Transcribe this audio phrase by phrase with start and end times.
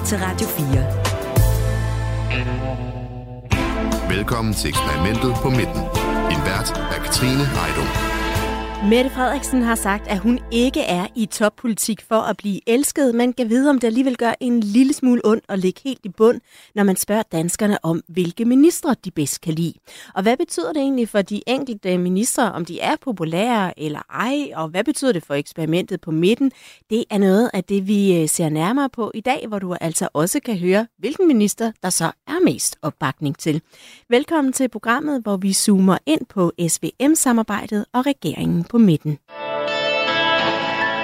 [0.00, 0.46] lytter til Radio
[4.08, 4.16] 4.
[4.16, 5.82] Velkommen til eksperimentet på midten.
[6.32, 8.19] En vært er Katrine Heidung.
[8.88, 13.32] Mette Frederiksen har sagt, at hun ikke er i toppolitik for at blive elsket, men
[13.32, 16.40] kan vide, om det alligevel gør en lille smule ondt at ligge helt i bund,
[16.74, 19.74] når man spørger danskerne om, hvilke ministre de bedst kan lide.
[20.14, 24.50] Og hvad betyder det egentlig for de enkelte ministre, om de er populære eller ej,
[24.54, 26.52] og hvad betyder det for eksperimentet på midten?
[26.90, 30.08] Det er noget af det, vi øh, ser nærmere på i dag, hvor du altså
[30.12, 33.62] også kan høre, hvilken minister der så er mest opbakning til.
[34.08, 39.18] Velkommen til programmet, hvor vi zoomer ind på SVM-samarbejdet og regeringen på midten.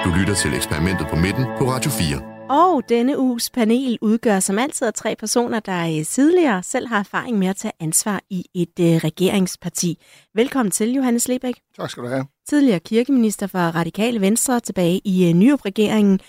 [0.05, 2.37] Du lytter til eksperimentet på midten på Radio 4.
[2.49, 7.37] Og denne uges panel udgør som altid af tre personer, der tidligere selv har erfaring
[7.37, 9.97] med at tage ansvar i et uh, regeringsparti.
[10.35, 11.55] Velkommen til, Johannes Lebæk.
[11.79, 12.25] Tak skal du have.
[12.49, 16.19] Tidligere kirkeminister for Radikale Venstre tilbage i Nyrup-regeringen,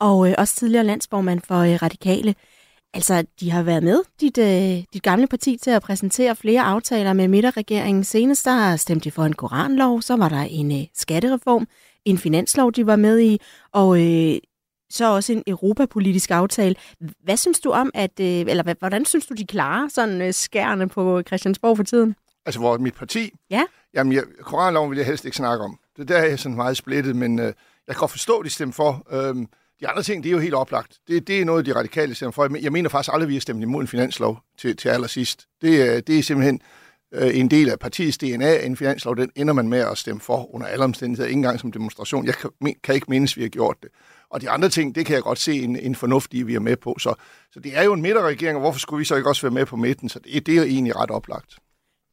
[0.00, 2.34] og uh, også tidligere landsformand for Radikale.
[2.94, 7.12] Altså, de har været med, dit, øh, dit gamle parti, til at præsentere flere aftaler
[7.12, 8.04] med midterregeringen.
[8.04, 11.66] Senest der stemte de for en koranlov, så var der en øh, skattereform,
[12.04, 13.40] en finanslov, de var med i,
[13.72, 14.38] og øh,
[14.90, 16.74] så også en europapolitisk aftale.
[17.24, 20.88] Hvad synes du om, at, øh, eller hvordan synes du, de klarer sådan øh, skærne
[20.88, 22.14] på Christiansborg for tiden?
[22.46, 23.30] Altså, hvor mit parti?
[23.50, 23.64] Ja.
[23.94, 25.78] Jamen, jeg, koranloven vil jeg helst ikke snakke om.
[25.96, 27.54] Det der er jeg sådan meget splittet, men øh, jeg
[27.94, 29.06] kan godt forstå, at de stemmer for.
[29.10, 29.46] Øh,
[29.80, 30.98] de andre ting, det er jo helt oplagt.
[31.08, 32.58] Det, det er noget, de radikale stemmer for.
[32.60, 35.46] Jeg mener faktisk aldrig, vi har stemt imod en finanslov til, til allersidst.
[35.62, 36.60] Det, det er simpelthen
[37.14, 38.64] øh, en del af partiets DNA.
[38.64, 41.72] En finanslov, den ender man med at stemme for under alle omstændigheder, ikke engang som
[41.72, 42.26] demonstration.
[42.26, 42.50] Jeg kan,
[42.84, 43.88] kan ikke mindes, vi har gjort det.
[44.30, 46.60] Og de andre ting, det kan jeg godt se en, en fornuft i, vi er
[46.60, 46.96] med på.
[46.98, 47.14] Så,
[47.52, 49.66] så det er jo en midterregering, og hvorfor skulle vi så ikke også være med
[49.66, 50.08] på midten?
[50.08, 51.56] Så det, det er egentlig ret oplagt.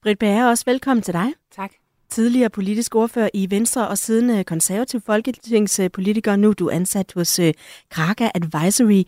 [0.03, 1.33] Britt Bager, også velkommen til dig.
[1.55, 1.71] Tak
[2.09, 6.35] tidligere politisk ordfører i Venstre og siden øh, konservativ folketingspolitiker.
[6.35, 7.53] Nu er du ansat hos øh,
[7.89, 9.03] Kraka Advisory.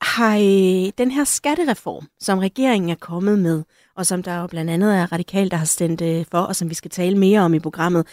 [0.00, 3.62] Har øh, den her skattereform, som regeringen er kommet med,
[3.96, 6.74] og som der jo blandt andet er radikalt, der har stemt for, og som vi
[6.74, 8.06] skal tale mere om i programmet,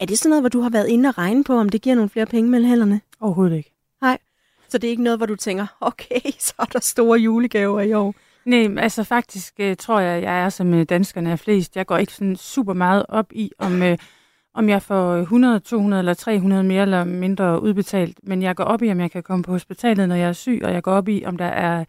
[0.00, 1.96] er det sådan noget, hvor du har været inde og regne på, om det giver
[1.96, 3.00] nogle flere penge mellem hænderne?
[3.20, 3.72] Overhovedet ikke.
[4.02, 4.18] Nej.
[4.68, 7.92] Så det er ikke noget, hvor du tænker, okay, så er der store julegaver i
[7.92, 8.14] år?
[8.46, 11.76] Nej, altså faktisk øh, tror jeg, jeg er som øh, danskerne er flest.
[11.76, 13.98] Jeg går ikke sådan super meget op i, om, øh,
[14.54, 18.20] om jeg får 100, 200 eller 300 mere eller mindre udbetalt.
[18.22, 20.60] Men jeg går op i, om jeg kan komme på hospitalet, når jeg er syg,
[20.64, 21.84] og jeg går op i, om der er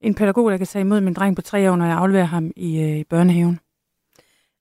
[0.00, 2.50] en pædagog, der kan tage imod min dreng på tre år, når jeg afleverer ham
[2.56, 3.60] i, øh, i børnehaven.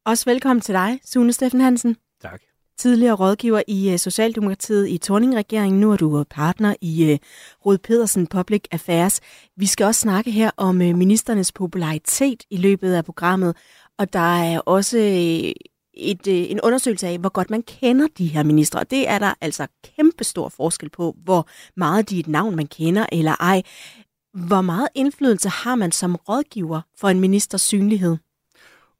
[0.05, 1.95] Også velkommen til dig, Sune Steffen Hansen.
[2.21, 2.41] Tak
[2.77, 5.81] tidligere rådgiver i øh, Socialdemokratiet i Torning-regeringen.
[5.81, 7.17] Nu er du øh, partner i øh,
[7.65, 9.19] Rod Pedersen Public Affairs.
[9.57, 13.55] Vi skal også snakke her om ministernes popularitet i løbet af programmet,
[13.97, 14.97] og der er også
[15.93, 18.79] et, en undersøgelse af, hvor godt man kender de her ministre.
[18.79, 22.55] Og det er der altså kæmpe stor forskel på, hvor meget de er et navn,
[22.55, 23.61] man kender eller ej.
[24.33, 28.17] Hvor meget indflydelse har man som rådgiver for en ministers synlighed?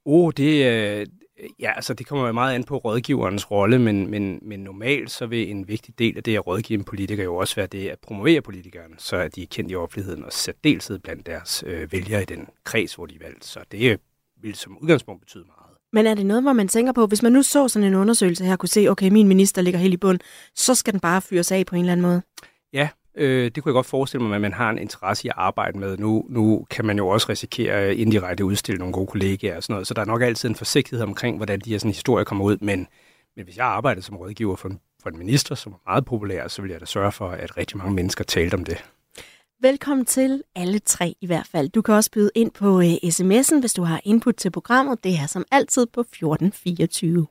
[0.06, 1.08] Oh, det,
[1.60, 5.26] Ja, altså det kommer jo meget an på rådgiverens rolle, men, men, men normalt så
[5.26, 8.00] vil en vigtig del af det at rådgive en politiker jo også være det at
[8.00, 12.22] promovere politikeren, så at de er kendt i offentligheden og særdeleshed blandt deres øh, vælgere
[12.22, 13.46] i den kreds, hvor de er valgt.
[13.46, 14.00] Så det
[14.42, 15.78] vil som udgangspunkt betyde meget.
[15.94, 18.46] Men er det noget, hvor man tænker på, hvis man nu så sådan en undersøgelse
[18.46, 20.20] her, kunne se, okay, min minister ligger helt i bund,
[20.56, 22.22] så skal den bare fyres af på en eller anden måde?
[22.74, 25.34] Ja, Øh, det kunne jeg godt forestille mig, at man har en interesse i at
[25.38, 25.98] arbejde med.
[25.98, 29.88] Nu, nu kan man jo også risikere indirekte udstille nogle gode kollegaer og sådan noget,
[29.88, 32.58] så der er nok altid en forsigtighed omkring, hvordan de her sådan, historier kommer ud,
[32.62, 32.88] men,
[33.36, 36.48] men hvis jeg arbejder som rådgiver for en, for en minister, som er meget populær,
[36.48, 38.84] så vil jeg da sørge for, at rigtig mange mennesker talte om det.
[39.62, 41.70] Velkommen til alle tre i hvert fald.
[41.70, 45.04] Du kan også byde ind på uh, sms'en, hvis du har input til programmet.
[45.04, 47.28] Det er som altid på 1424.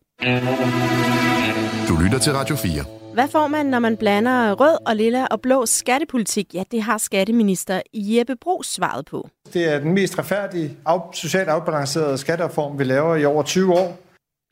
[1.89, 3.06] Du lytter til Radio 4.
[3.16, 6.54] Hvad får man, når man blander rød og lilla og blå skattepolitik?
[6.54, 9.28] Ja, det har skatteminister Jeppe Brugs svaret på.
[9.53, 10.77] Det er den mest retfærdige,
[11.12, 13.99] socialt afbalancerede skattereform, vi laver i over 20 år.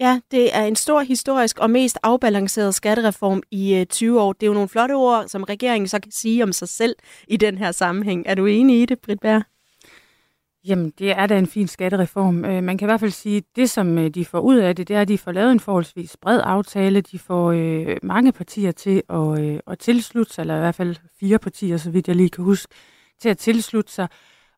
[0.00, 4.32] Ja, det er en stor historisk og mest afbalanceret skattereform i 20 øh, år.
[4.32, 6.96] Det er jo nogle flotte ord, som regeringen så kan sige om sig selv
[7.28, 8.24] i den her sammenhæng.
[8.26, 9.53] Er du enig i det, Britt Bær?
[10.66, 12.44] Jamen, det er da en fin skattereform.
[12.44, 14.76] Øh, man kan i hvert fald sige, at det, som øh, de får ud af
[14.76, 17.00] det, det er, at de får lavet en forholdsvis bred aftale.
[17.00, 20.96] De får øh, mange partier til at, øh, at tilslutte sig, eller i hvert fald
[21.20, 22.74] fire partier, så vidt jeg lige kan huske,
[23.20, 24.08] til at tilslutte sig.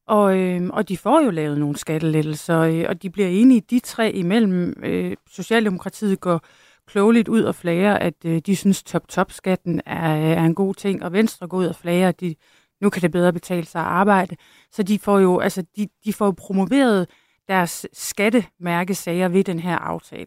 [0.07, 3.79] Og, øh, og de får jo lavet nogle skattelettelser, øh, og de bliver enige, de
[3.81, 4.75] tre imellem.
[4.85, 6.41] Øh, Socialdemokratiet går
[6.87, 11.13] klogeligt ud og flager, at øh, de synes, top-top-skatten er, er en god ting, og
[11.13, 12.35] Venstre går ud og flager, at de
[12.81, 14.37] nu kan det bedre betale sig at arbejde.
[14.73, 17.07] Så de får jo, altså, de, de får promoveret
[17.49, 20.27] deres skattemærkesager ved den her aftale.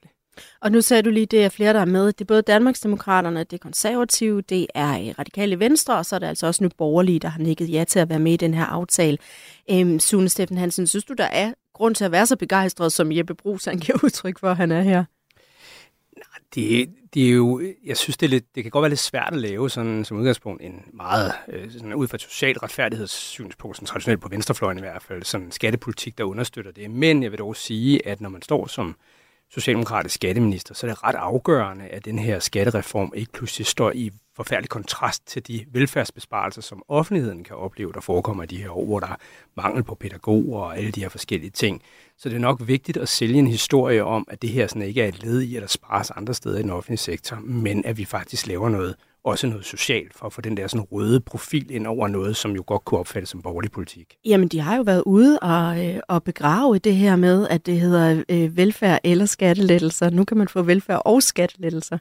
[0.62, 2.08] Og nu sagde du lige, det er flere, der er med.
[2.08, 6.20] Det er både Danmarksdemokraterne, det er konservative, det er øh, Radikale Venstre, og så er
[6.20, 8.54] det altså også nu borgerlige, der har nikket ja til at være med i den
[8.54, 9.18] her aftale.
[9.72, 13.12] Øhm, Sune Steffen Hansen, synes du, der er grund til at være så begejstret, som
[13.12, 15.04] Jeppe Brugs han giver udtryk for, at han er her?
[16.56, 19.34] Det, det er jo, jeg synes, det, er lidt, det kan godt være lidt svært
[19.34, 23.86] at lave sådan, som udgangspunkt en meget, øh, sådan, ud fra et socialt retfærdighedssynspunkt, sådan
[23.86, 26.92] traditionelt på venstrefløjen i hvert fald, sådan skattepolitik, der understøtter det.
[26.92, 28.96] Men jeg vil dog sige, at når man står som
[29.52, 34.12] socialdemokratisk skatteminister, så er det ret afgørende, at den her skattereform ikke pludselig står i
[34.36, 38.86] forfærdelig kontrast til de velfærdsbesparelser, som offentligheden kan opleve, der forekommer i de her år,
[38.86, 39.16] hvor der er
[39.58, 41.82] mangel på pædagoger og alle de her forskellige ting.
[42.18, 45.02] Så det er nok vigtigt at sælge en historie om, at det her sådan ikke
[45.02, 47.98] er et led i, at der spares andre steder i den offentlige sektor, men at
[47.98, 51.72] vi faktisk laver noget, også noget socialt, for at få den der sådan røde profil
[51.72, 54.16] ind over noget, som jo godt kunne opfattes som borgerlig politik.
[54.26, 57.80] Jamen, de har jo været ude og, øh, og begrave det her med, at det
[57.80, 60.10] hedder øh, velfærd eller skattelettelser.
[60.10, 61.98] Nu kan man få velfærd og skattelettelser.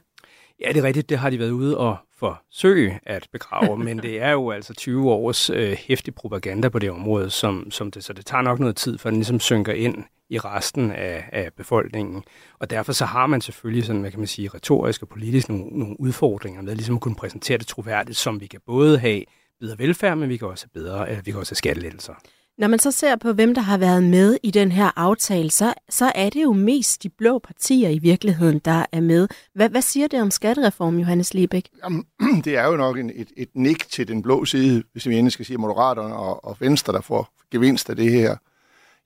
[0.61, 1.09] Ja, det er rigtigt.
[1.09, 5.11] Det har de været ude og forsøge at begrave, men det er jo altså 20
[5.11, 8.75] års øh, hæftig propaganda på det område, som, som det, så det tager nok noget
[8.75, 12.23] tid, for den ligesom synker ind i resten af, af befolkningen.
[12.59, 15.65] Og derfor så har man selvfølgelig sådan, hvad kan man sige, retorisk og politisk nogle,
[15.65, 19.23] nogle udfordringer med ligesom at kunne præsentere det troværdigt, som vi kan både have
[19.59, 22.13] bedre velfærd, men vi kan også have bedre, øh, vi kan også have skattelettelser.
[22.59, 25.73] Når man så ser på, hvem der har været med i den her aftale, så,
[25.89, 29.27] så er det jo mest de blå partier i virkeligheden, der er med.
[29.55, 31.69] Hvad, hvad siger det om skattereformen, Johannes Liebæk?
[31.83, 32.05] Jamen,
[32.45, 35.31] det er jo nok en, et, et nik til den blå side, hvis vi endelig
[35.31, 38.35] skal sige Moderaterne og, og Venstre, der får gevinst af det her.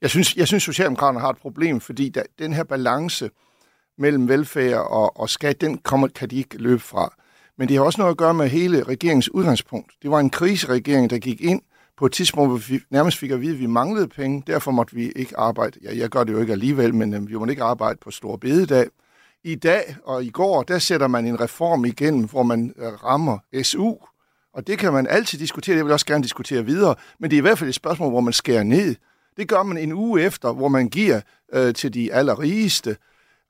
[0.01, 3.29] Jeg synes, jeg synes Socialdemokraterne har et problem, fordi der, den her balance
[3.97, 7.13] mellem velfærd og, og skat, den kommer, kan de ikke løbe fra.
[7.57, 9.91] Men det har også noget at gøre med hele regeringens udgangspunkt.
[10.01, 11.61] Det var en kriseregering, der gik ind
[11.97, 14.95] på et tidspunkt, hvor vi nærmest fik at vide, at vi manglede penge, derfor måtte
[14.95, 15.79] vi ikke arbejde.
[15.83, 18.37] Ja, jeg gør det jo ikke alligevel, men øh, vi måtte ikke arbejde på store
[18.37, 18.87] bededag.
[19.43, 23.37] I dag og i går, der sætter man en reform igennem, hvor man øh, rammer
[23.63, 23.95] SU,
[24.53, 27.35] og det kan man altid diskutere, det vil jeg også gerne diskutere videre, men det
[27.35, 28.95] er i hvert fald et spørgsmål, hvor man skærer ned.
[29.37, 31.21] Det gør man en uge efter, hvor man giver
[31.53, 32.97] øh, til de allerrigeste.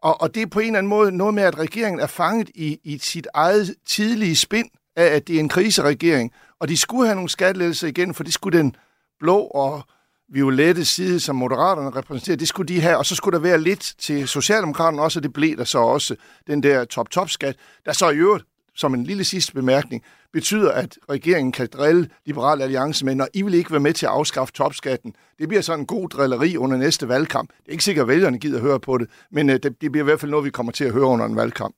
[0.02, 2.50] Og, og det er på en eller anden måde noget med, at regeringen er fanget
[2.56, 6.32] i, i sit eget tidlige spind af, at det er en kriseregering,
[6.64, 8.76] og de skulle have nogle skattelettelser igen, for det skulle den
[9.20, 9.84] blå og
[10.30, 13.94] violette side, som Moderaterne repræsenterer, det skulle de have, og så skulle der være lidt
[14.00, 16.16] til Socialdemokraterne også, og det blev der så også
[16.48, 17.56] den der top-top-skat,
[17.86, 18.46] der så i øvrigt,
[18.76, 23.42] som en lille sidste bemærkning, betyder, at regeringen kan drille Liberal Alliance med, når I
[23.42, 25.16] vil ikke være med til at afskaffe topskatten.
[25.40, 27.50] Det bliver sådan en god drilleri under næste valgkamp.
[27.50, 29.92] Det er ikke sikkert, at vælgerne gider at høre på det, men øh, det, det
[29.92, 31.76] bliver i hvert fald noget, vi kommer til at høre under en valgkamp.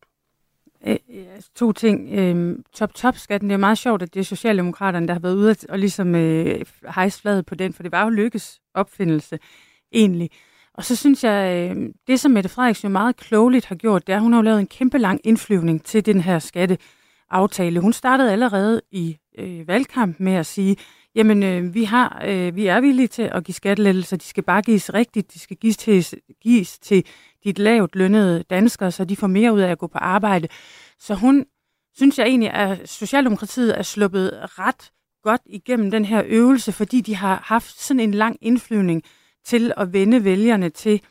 [0.88, 0.98] Øh,
[1.56, 2.10] to ting.
[2.12, 5.80] Øh, Top-top-skatten, det er meget sjovt, at det er Socialdemokraterne, der har været ude og
[5.80, 6.62] ligesom øh,
[6.96, 9.40] hejse fladet på den, for det var jo lykkes opfindelse
[9.92, 10.30] egentlig.
[10.74, 14.14] Og så synes jeg, øh, det som Mette Frederiksen jo meget klogeligt har gjort, det
[14.14, 17.80] er, at hun har lavet en kæmpe lang indflyvning til den her skatteaftale.
[17.80, 20.76] Hun startede allerede i øh, valgkamp med at sige,
[21.16, 24.62] jamen øh, vi, har, øh, vi er villige til at give skattelettelser, de skal bare
[24.62, 26.06] gives rigtigt, de skal gives til,
[26.42, 27.06] gives til
[27.52, 30.48] de lavt lønnede danskere, så de får mere ud af at gå på arbejde.
[31.00, 31.46] Så hun
[31.96, 34.92] synes jeg egentlig, at Socialdemokratiet er sluppet ret
[35.24, 39.04] godt igennem den her øvelse, fordi de har haft sådan en lang indflyvning
[39.46, 41.02] til at vende vælgerne til,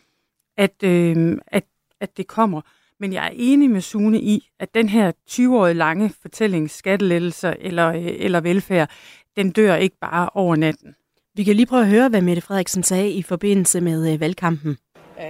[0.57, 1.65] at, øh, at,
[2.01, 2.61] at det kommer.
[3.01, 7.89] Men jeg er enig med Sune i, at den her 20-årige lange fortælling, skattelettelser eller,
[7.89, 8.91] øh, eller velfærd,
[9.37, 10.95] den dør ikke bare over natten.
[11.35, 14.79] Vi kan lige prøve at høre, hvad Mette Frederiksen sagde i forbindelse med øh, valgkampen.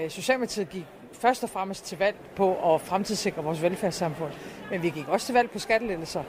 [0.08, 0.84] Socialdemokratiet gik
[1.21, 4.33] først og fremmest til valg på at fremtidssikre vores velfærdssamfund.
[4.71, 6.23] Men vi gik også til valg på skattelettelser.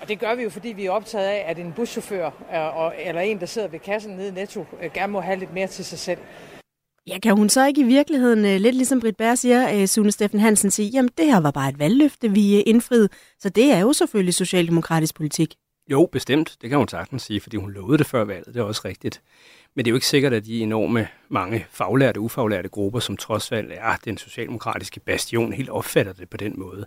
[0.00, 3.20] Og det gør vi jo, fordi vi er optaget af, at en buschauffør øh, eller
[3.20, 5.84] en, der sidder ved kassen nede i Netto, øh, gerne må have lidt mere til
[5.84, 6.18] sig selv.
[7.06, 10.40] Ja, kan hun så ikke i virkeligheden, øh, lidt ligesom Britt Bær siger, Sune Steffen
[10.40, 13.08] Hansen sige, jamen det her var bare et valgløfte, vi indfriede,
[13.40, 15.54] så det er jo selvfølgelig socialdemokratisk politik.
[15.90, 16.56] Jo, bestemt.
[16.60, 18.46] Det kan hun sagtens sige, fordi hun lovede det før valget.
[18.46, 19.22] Det er også rigtigt.
[19.74, 23.16] Men det er jo ikke sikkert, at de enorme mange faglærte og ufaglærte grupper, som
[23.16, 26.86] trods alt er den socialdemokratiske bastion, helt opfatter det på den måde.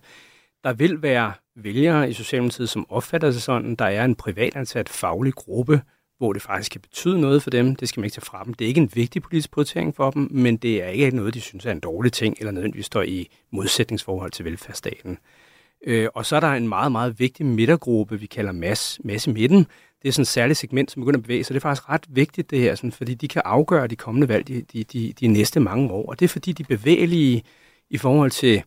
[0.63, 3.75] Der vil være vælgere i Socialdemokratiet, som opfatter sig sådan.
[3.75, 5.81] Der er en privatansat faglig gruppe,
[6.17, 7.75] hvor det faktisk kan betyde noget for dem.
[7.75, 8.53] Det skal man ikke tage fra dem.
[8.53, 11.41] Det er ikke en vigtig politisk prioritering for dem, men det er ikke noget, de
[11.41, 15.17] synes er en dårlig ting, eller nødvendigvis står i modsætningsforhold til velfærdsstaten.
[15.83, 19.67] Øh, og så er der en meget, meget vigtig midtergruppe, vi kalder mass, masse midten.
[20.01, 21.53] Det er sådan et særligt segment, som begynder at bevæge sig.
[21.53, 24.47] Det er faktisk ret vigtigt, det her, sådan, fordi de kan afgøre de kommende valg
[24.47, 26.09] de, de, de, de næste mange år.
[26.09, 27.43] Og det er fordi, de er bevægelige
[27.89, 28.63] i forhold til,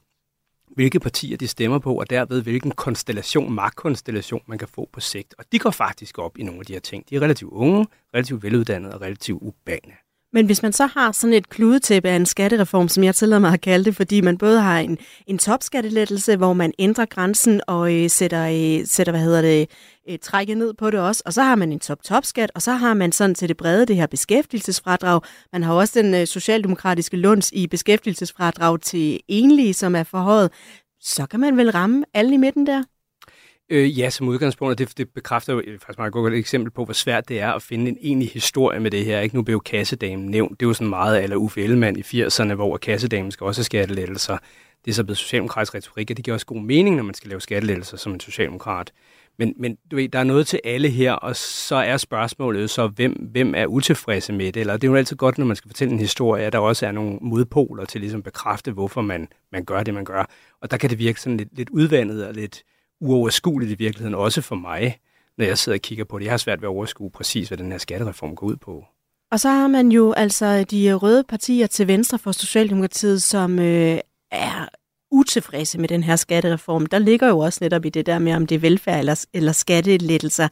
[0.74, 5.34] hvilke partier de stemmer på, og derved hvilken konstellation, magtkonstellation man kan få på sigt.
[5.38, 7.10] Og de går faktisk op i nogle af de her ting.
[7.10, 9.92] De er relativt unge, relativt veluddannede og relativt urbane.
[10.32, 13.52] Men hvis man så har sådan et kludetæppe af en skattereform, som jeg tillader mig
[13.52, 17.94] at kalde det, fordi man både har en, en topskattelettelse, hvor man ændrer grænsen og
[17.94, 19.70] øh, sætter, øh, sætter, hvad hedder det,
[20.08, 22.94] øh, trækket ned på det også, og så har man en top-top-skat, og så har
[22.94, 25.20] man sådan til det brede det her beskæftigelsesfradrag.
[25.52, 30.50] Man har også den øh, socialdemokratiske lunds i beskæftigelsesfradrag til enlige, som er forhøjet.
[31.00, 32.82] Så kan man vel ramme alle i midten der?
[33.72, 36.70] Øh, ja, som udgangspunkt, og det, det bekræfter jo øh, faktisk meget godt et eksempel
[36.70, 39.20] på, hvor svært det er at finde en egentlig historie med det her.
[39.20, 39.36] Ikke?
[39.36, 40.60] Nu blev kassedamen nævnt.
[40.60, 43.64] Det er jo sådan meget eller Uffe Ellemann i 80'erne, hvor kassedamen skal også have
[43.64, 44.38] skattelettelser.
[44.84, 47.28] Det er så blevet socialdemokratisk retorik, og det giver også god mening, når man skal
[47.28, 48.92] lave skattelettelser som en socialdemokrat.
[49.38, 52.86] Men, men du ved, der er noget til alle her, og så er spørgsmålet så,
[52.86, 54.60] hvem, hvem er utilfredse med det?
[54.60, 56.86] Eller det er jo altid godt, når man skal fortælle en historie, at der også
[56.86, 60.30] er nogle modpoler til ligesom at bekræfte, hvorfor man, man gør det, man gør.
[60.60, 62.62] Og der kan det virke sådan lidt, lidt udvandet og lidt
[63.02, 64.98] uoverskueligt i virkeligheden, også for mig,
[65.38, 66.24] når jeg sidder og kigger på det.
[66.24, 68.84] Jeg har svært ved at overskue præcis, hvad den her skattereform går ud på.
[69.32, 73.98] Og så har man jo altså de røde partier til venstre for Socialdemokratiet, som øh,
[74.30, 74.68] er
[75.10, 76.86] utilfredse med den her skattereform.
[76.86, 79.52] Der ligger jo også netop i det der med, om det er velfærd eller, eller
[79.52, 80.48] skattelettelser.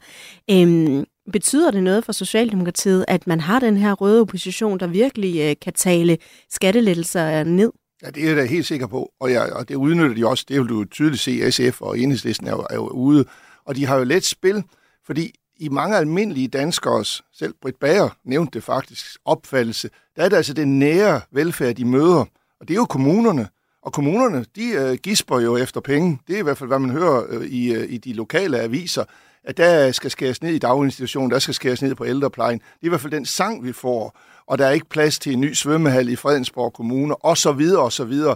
[0.51, 5.39] Øhm, betyder det noget for Socialdemokratiet, at man har den her røde opposition, der virkelig
[5.41, 6.17] øh, kan tale
[6.49, 7.71] skattelettelser ned?
[8.03, 10.45] Ja, det er jeg da helt sikker på, og, ja, og det udnytter de også.
[10.47, 13.25] Det vil du tydeligt se, SF og Enhedslisten er jo, er jo ude,
[13.65, 14.63] og de har jo let spil,
[15.05, 20.37] fordi i mange almindelige danskers, selv Britt Bager nævnte det faktisk, opfattelse, der er det
[20.37, 22.25] altså den nære velfærd, de møder,
[22.59, 23.47] og det er jo kommunerne.
[23.83, 26.19] Og kommunerne, de øh, gisper jo efter penge.
[26.27, 29.03] Det er i hvert fald, hvad man hører øh, i, øh, i de lokale aviser,
[29.43, 32.59] at der skal skæres ned i daginstitutionen, der skal skæres ned på ældreplejen.
[32.59, 34.19] Det er i hvert fald den sang, vi får.
[34.47, 37.83] Og der er ikke plads til en ny svømmehal i Fredensborg Kommune, og så videre,
[37.83, 38.35] og så videre.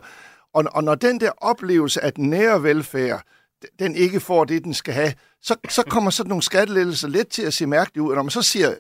[0.54, 3.22] Og, og når den der oplevelse af den nære velfærd,
[3.80, 7.42] den ikke får det, den skal have, så, så kommer sådan nogle skattelettelser let til
[7.42, 8.10] at se mærkeligt ud.
[8.10, 8.74] Og når man så ser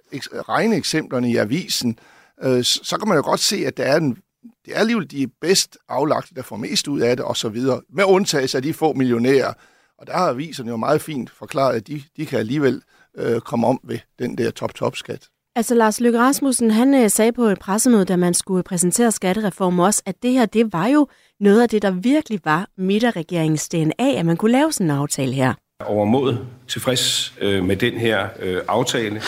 [0.49, 1.99] regneeksemplerne i avisen,
[2.43, 4.17] øh, så kan man jo godt se, at der er en
[4.65, 7.81] det er alligevel de bedst aflagte, der får mest ud af det, og så videre.
[7.89, 9.53] Med undtagelse af de få millionærer.
[9.99, 12.81] Og der har aviserne jo meget fint forklaret, at de, de kan alligevel
[13.17, 15.27] øh, komme om ved den der top-top-skat.
[15.57, 19.79] Altså Lars Løkke Rasmussen, han øh, sagde på et pressemøde, da man skulle præsentere skattereform
[19.79, 21.07] også, at det her, det var jo
[21.39, 25.33] noget af det, der virkelig var midterregeringens DNA, at man kunne lave sådan en aftale
[25.33, 25.53] her.
[25.85, 26.37] Overmod
[26.67, 29.21] tilfreds øh, med den her øh, aftale.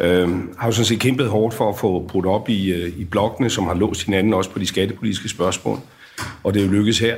[0.00, 3.04] Øh, har jo sådan set kæmpet hårdt for at få brudt op i, øh, i
[3.04, 5.78] blokkene, som har låst hinanden også på de skattepolitiske spørgsmål.
[6.44, 7.16] Og det er jo lykkedes her.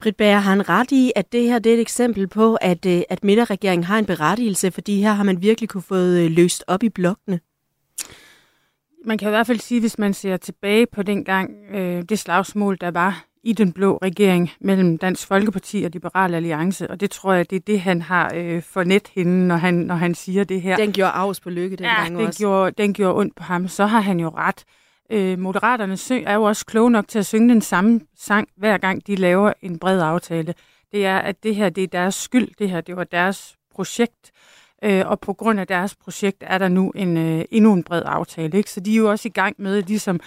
[0.00, 2.86] Britt Bager, har han ret i, at det her det er et eksempel på, at,
[2.86, 6.64] øh, at midterregeringen har en berettigelse, fordi her har man virkelig kunne få øh, løst
[6.66, 7.40] op i blokkene?
[9.04, 12.18] Man kan i hvert fald sige, hvis man ser tilbage på den gang, øh, det
[12.18, 17.10] slagsmål, der var i den blå regering mellem Dansk Folkeparti og Liberal Alliance, og det
[17.10, 20.14] tror jeg, det er det, han har øh, for net hende, når han, når han
[20.14, 20.76] siger det her.
[20.76, 22.38] Den gjorde afs på lykke den ja, den også.
[22.38, 23.68] Gjorde, den gjorde ondt på ham.
[23.68, 24.64] Så har han jo ret.
[25.10, 28.78] Øh, Moderaterne syng, er jo også kloge nok til at synge den samme sang, hver
[28.78, 30.54] gang de laver en bred aftale.
[30.92, 34.30] Det er, at det her det er deres skyld, det her det var deres projekt,
[34.84, 38.02] øh, og på grund af deres projekt er der nu en, øh, endnu en bred
[38.06, 38.58] aftale.
[38.58, 38.70] Ikke?
[38.70, 40.20] Så de er jo også i gang med ligesom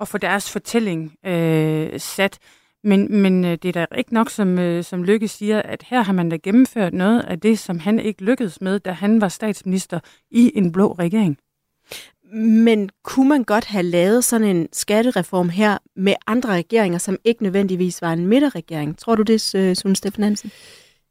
[0.00, 2.38] at få deres fortælling øh, sat.
[2.84, 6.02] Men, men øh, det er da ikke nok, som, øh, som Lykke siger, at her
[6.02, 9.28] har man da gennemført noget af det, som han ikke lykkedes med, da han var
[9.28, 11.38] statsminister i en blå regering.
[12.34, 17.42] Men kunne man godt have lavet sådan en skattereform her med andre regeringer, som ikke
[17.42, 18.98] nødvendigvis var en midterregering?
[18.98, 20.50] Tror du det, øh, Sune Steffen Hansen?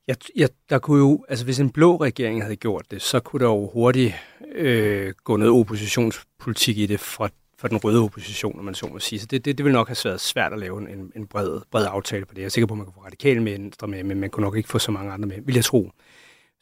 [0.08, 3.40] Jeg, jeg, der kunne jo, altså hvis en blå regering havde gjort det, så kunne
[3.40, 4.14] der jo hurtigt
[4.56, 7.30] øh, gå noget oppositionspolitik i det fra
[7.64, 9.20] for den røde opposition, om man så må sige.
[9.20, 11.86] Så det, det, det ville nok have været svært at lave en, en bred, bred
[11.90, 12.42] aftale på det.
[12.42, 14.58] Jeg er sikker på, at man kunne få radikale med, med, men man kunne nok
[14.58, 15.92] ikke få så mange andre med, vil jeg tro.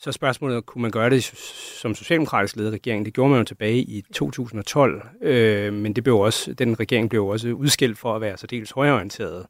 [0.03, 1.23] Så spørgsmålet, kunne man gøre det
[1.81, 3.05] som socialdemokratisk ledet regering?
[3.05, 7.25] Det gjorde man jo tilbage i 2012, øh, men det blev også, den regering blev
[7.25, 9.45] også udskilt for at være så dels højorienteret.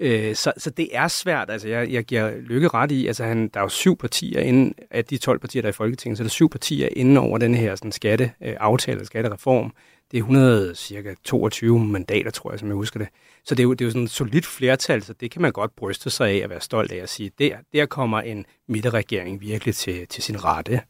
[0.00, 1.50] Øh, så, så det er svært.
[1.50, 4.74] Altså, jeg, jeg giver Lykke ret i, altså han, der er jo syv partier inden,
[4.90, 7.38] af de 12 partier, der er i Folketinget, så er der syv partier inden over
[7.38, 9.74] den her sådan, skatteaftale, øh, skattereform.
[10.10, 13.08] Det er 100, cirka 22 mandater, tror jeg, som jeg husker det.
[13.44, 15.52] Så det er jo, det er jo sådan et solidt flertal, så det kan man
[15.52, 19.40] godt bryste sig af at være stolt af at sige, der, der kommer en midterregering
[19.40, 20.80] virkelig til, til sin rette.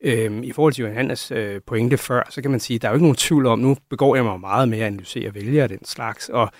[0.00, 2.96] Øhm, I forhold til Johannes øh, pointe før, så kan man sige, der er jo
[2.96, 6.28] ikke nogen tvivl om, nu begår jeg mig meget med at analysere vælgere den slags,
[6.28, 6.50] og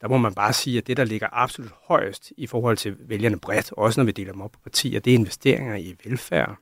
[0.00, 3.38] der må man bare sige, at det, der ligger absolut højst i forhold til vælgerne
[3.38, 6.56] bredt, også når vi deler dem op på partier, det er investeringer i velfærd,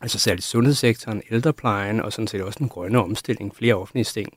[0.00, 4.32] altså særligt sundhedssektoren, ældreplejen og sådan set også den grønne omstilling, flere offentlige, ting,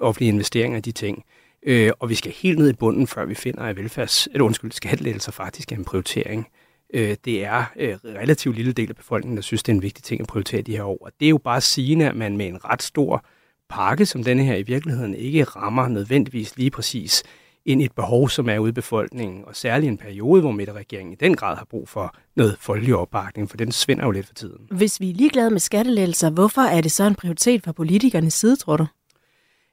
[0.00, 1.24] offentlige investeringer i de ting.
[1.66, 4.72] Øh, og vi skal helt ned i bunden, før vi finder, at velfærds, eller undskyld,
[4.72, 6.48] skattelettelser faktisk er en prioritering.
[6.94, 10.04] Øh, det er øh, relativt lille del af befolkningen, der synes, det er en vigtig
[10.04, 10.98] ting at prioritere de her år.
[11.00, 13.24] Og det er jo bare sigende, at man med en ret stor
[13.70, 17.22] pakke som denne her i virkeligheden ikke rammer nødvendigvis lige præcis
[17.66, 21.12] ind i et behov, som er ude i befolkningen, og særligt en periode, hvor midterregeringen
[21.12, 24.34] i den grad har brug for noget folkelig opbakning, for den svinder jo lidt for
[24.34, 24.66] tiden.
[24.70, 28.56] Hvis vi er ligeglade med skattelettelser, hvorfor er det så en prioritet fra politikernes side,
[28.56, 28.86] tror du?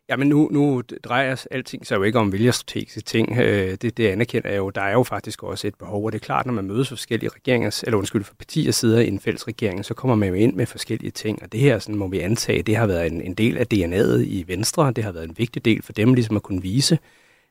[0.10, 3.38] Jamen nu, nu drejer alting sig jo ikke om vælgerstrategiske ting.
[3.38, 4.70] Øh, det, det anerkender jeg jo.
[4.70, 7.30] Der er jo faktisk også et behov, og det er klart, når man mødes forskellige
[7.36, 10.56] regeringer, eller undskyld, for partier sidder i en fælles regering, så kommer man jo ind
[10.56, 13.34] med forskellige ting, og det her sådan, må vi antage, det har været en, en
[13.34, 16.44] del af DNA'et i Venstre, det har været en vigtig del for dem ligesom at
[16.44, 17.00] kunne vise,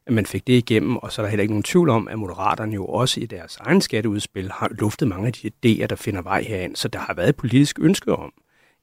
[0.07, 2.19] at man fik det igennem, og så er der heller ikke nogen tvivl om, at
[2.19, 6.23] Moderaterne jo også i deres egen skatteudspil har luftet mange af de idéer, der finder
[6.23, 8.33] vej herind, så der har været et politisk ønske om,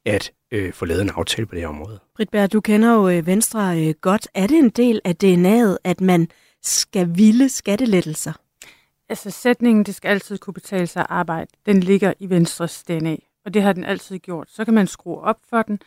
[0.06, 2.00] at øh, få lavet en aftale på det her område.
[2.16, 4.28] Britt du kender jo øh, Venstre øh, godt.
[4.34, 6.28] Er det en del af DNA'et, at man
[6.62, 8.34] skal ville skattelettelser?
[9.10, 13.16] Altså sætningen, det skal altid kunne betale sig at arbejde, den ligger i Venstres DNA,
[13.46, 14.50] og det har den altid gjort.
[14.50, 15.80] Så kan man skrue op for den,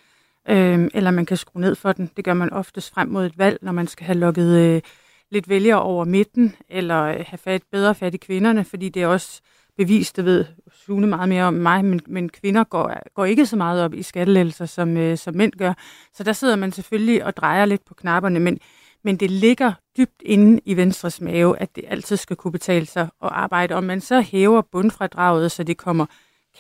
[0.49, 2.11] øh, eller man kan skrue ned for den.
[2.17, 4.83] Det gør man oftest frem mod et valg, når man skal have lukket øh,
[5.31, 9.07] lidt vælgere over midten, eller øh, have fat, bedre fat i kvinderne, fordi det er
[9.07, 9.41] også
[9.79, 13.57] bevis, det ved Sune meget mere om mig, men, men kvinder går, går ikke så
[13.57, 15.73] meget op i skattelettelser, som, øh, som mænd gør.
[16.15, 18.59] Så der sidder man selvfølgelig og drejer lidt på knapperne, men,
[19.05, 23.03] men det ligger dybt inde i Venstres mave, at det altid skal kunne betale sig
[23.03, 23.75] at arbejde.
[23.75, 26.07] Om man så hæver bundfradraget, så det kommer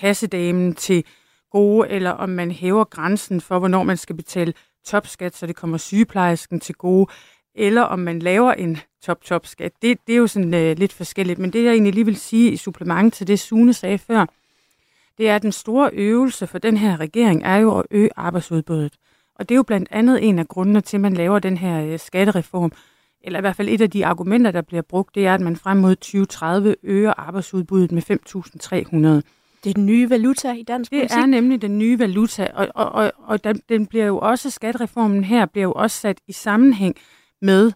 [0.01, 1.05] kassedamen til
[1.51, 4.55] gode, eller om man hæver grænsen for, hvornår man skal betale
[4.87, 7.07] topskat, så det kommer sygeplejersken til gode,
[7.59, 9.73] eller om man laver en top-top-skat.
[9.83, 12.51] Det, det er jo sådan uh, lidt forskelligt, men det jeg egentlig lige vil sige
[12.51, 14.27] i supplement til det, Sune sagde før,
[15.19, 18.93] det er, at den store øvelse for den her regering er jo at øge arbejdsudbuddet.
[19.35, 21.93] Og det er jo blandt andet en af grundene til, at man laver den her
[21.93, 22.73] uh, skattereform,
[23.23, 25.57] eller i hvert fald et af de argumenter, der bliver brugt, det er, at man
[25.57, 28.03] frem mod 2030 øger arbejdsudbuddet med
[29.23, 29.31] 5.300.
[29.65, 31.11] Det er den nye valuta i dansk politik?
[31.11, 34.51] Det er nemlig den nye valuta, og, og, og, og den, den bliver jo også,
[34.51, 36.97] skattereformen her bliver jo også sat i sammenhæng
[37.43, 37.73] med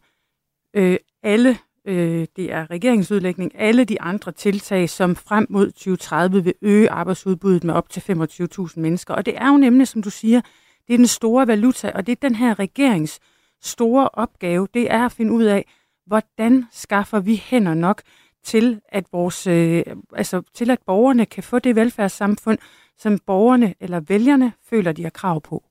[0.74, 6.54] øh, alle, øh, det er regeringsudlægning, alle de andre tiltag, som frem mod 2030 vil
[6.62, 9.14] øge arbejdsudbuddet med op til 25.000 mennesker.
[9.14, 10.40] Og det er jo nemlig, som du siger,
[10.86, 13.20] det er den store valuta, og det er den her regerings
[13.62, 15.66] store opgave, det er at finde ud af,
[16.06, 18.02] hvordan skaffer vi hænder nok
[18.44, 19.82] til, at vores, øh,
[20.14, 22.58] altså til at borgerne kan få det velfærdssamfund,
[22.98, 25.64] som borgerne eller vælgerne føler, de har krav på.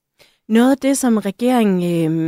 [0.49, 1.83] Noget af det, som regeringen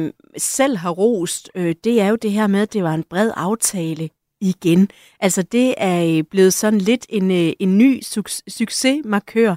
[0.05, 3.03] øh, selv har rost, øh, det er jo det her med, at det var en
[3.09, 4.09] bred aftale
[4.41, 4.89] igen.
[5.19, 9.55] Altså det er øh, blevet sådan lidt en, øh, en ny suc- succesmarkør.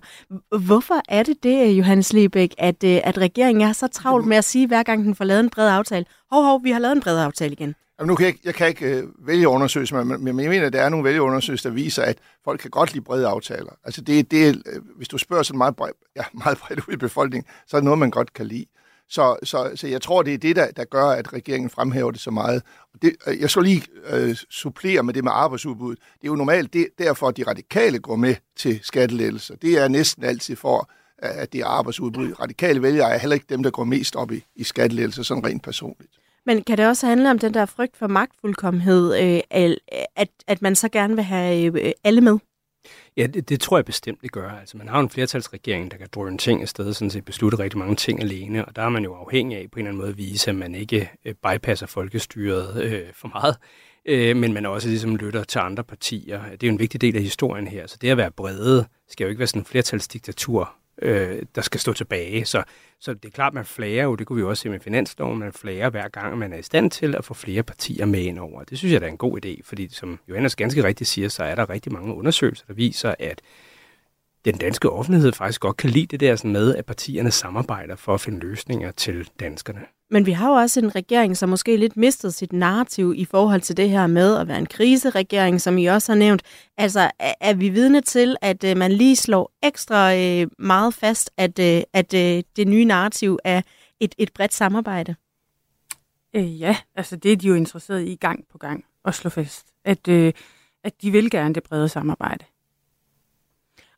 [0.59, 4.37] Hvorfor er det det, øh, Johannes Lebæk, at, øh, at regeringen er så travlt med
[4.37, 6.97] at sige, hver gang den får lavet en bred aftale, hov, hov, vi har lavet
[6.97, 7.75] en bred aftale igen?
[7.99, 10.73] Jamen, nu kan jeg, jeg kan ikke øh, vælge undersøgelser, men, men jeg mener, at
[10.73, 13.73] der er nogle vælgeundersøgelser, der viser, at folk kan godt lide brede aftaler.
[13.85, 16.97] Altså, det, det, øh, hvis du spørger sådan meget, bred, ja, meget bredt ud i
[16.97, 18.67] befolkningen, så er det noget, man godt kan lide.
[19.09, 22.21] Så, så, så jeg tror, det er det, der, der gør, at regeringen fremhæver det
[22.21, 22.63] så meget.
[23.03, 25.99] Det, øh, jeg skal lige øh, supplere med det med arbejdsudbuddet.
[25.99, 29.57] Det er jo normalt det, derfor, at de radikale går med til skattelettelser.
[29.57, 32.41] Det er næsten altid for, at det er arbejdsudbud.
[32.41, 35.63] Radikale vælgere er heller ikke dem, der går mest op i, i skattelettelser, sådan rent
[35.63, 36.13] personligt.
[36.47, 39.41] Men kan det også handle om den der frygt for magtfuldkommenhed, øh,
[40.17, 42.39] at, at man så gerne vil have øh, alle med?
[43.17, 44.51] Ja, det, det tror jeg bestemt, det gør.
[44.51, 47.97] Altså, man har en flertalsregering, der kan drøne ting afsted, sådan set beslutte rigtig mange
[47.97, 50.19] ting alene, og der er man jo afhængig af på en eller anden måde at
[50.19, 53.57] vise, at man ikke øh, bypasser folkestyret øh, for meget,
[54.07, 56.43] øh, men man også ligesom lytter til andre partier.
[56.43, 59.25] Det er jo en vigtig del af historien her, så det at være brede skal
[59.25, 62.45] jo ikke være sådan en flertalsdiktatur, øh, der skal stå tilbage.
[62.45, 62.63] Så,
[63.01, 65.39] så det er klart, man flager jo, det kunne vi jo også se med finansloven,
[65.39, 68.39] man flager hver gang, man er i stand til at få flere partier med ind
[68.39, 68.65] over.
[68.65, 71.55] Det synes jeg er en god idé, fordi som Johannes ganske rigtigt siger, så er
[71.55, 73.43] der rigtig mange undersøgelser, der viser, at
[74.45, 78.15] den danske offentlighed faktisk godt kan lide det der sådan med, at partierne samarbejder for
[78.15, 79.81] at finde løsninger til danskerne.
[80.11, 83.61] Men vi har jo også en regering, som måske lidt mistet sit narrativ i forhold
[83.61, 86.43] til det her med at være en kriseregering, som I også har nævnt.
[86.77, 91.59] Altså, er vi vidne til, at øh, man lige slår ekstra øh, meget fast, at,
[91.59, 93.63] øh, at øh, det nye narrativ er
[94.01, 95.15] et, et bredt samarbejde?
[96.37, 99.67] Øh, ja, altså det er de jo interesseret i gang på gang at slå fast,
[99.85, 100.33] at, øh,
[100.85, 102.45] at de vil gerne det brede samarbejde.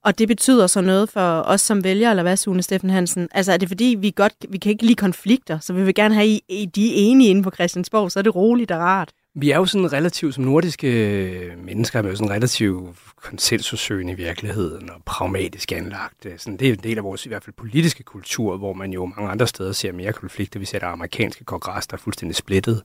[0.04, 3.28] Og det betyder så noget for os som vælgere, eller hvad, Sune Steffen Hansen?
[3.32, 6.14] Altså er det fordi, vi godt vi kan ikke lide konflikter, så vi vil gerne
[6.14, 9.12] have, I, I de er enige inde på Christiansborg, så er det roligt og rart.
[9.34, 10.88] Vi er jo sådan relativt, som nordiske
[11.64, 16.26] mennesker, er jo sådan relativt konsensusøgende i virkeligheden og pragmatisk anlagt.
[16.36, 19.06] Sådan, det er en del af vores i hvert fald politiske kultur, hvor man jo
[19.06, 20.60] mange andre steder ser mere konflikter.
[20.60, 22.82] Vi ser der amerikanske kongres, der er fuldstændig splittet.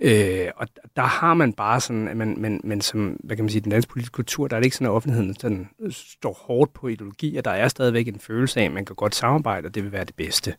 [0.00, 3.50] Øh, og der har man bare sådan, at man, men, men som, hvad kan man
[3.50, 6.32] sige, den danske politiske kultur, der er det ikke sådan, at offentligheden sådan, øh, står
[6.32, 9.66] hårdt på ideologi, og der er stadigvæk en følelse af, at man kan godt samarbejde,
[9.66, 10.54] og det vil være det bedste.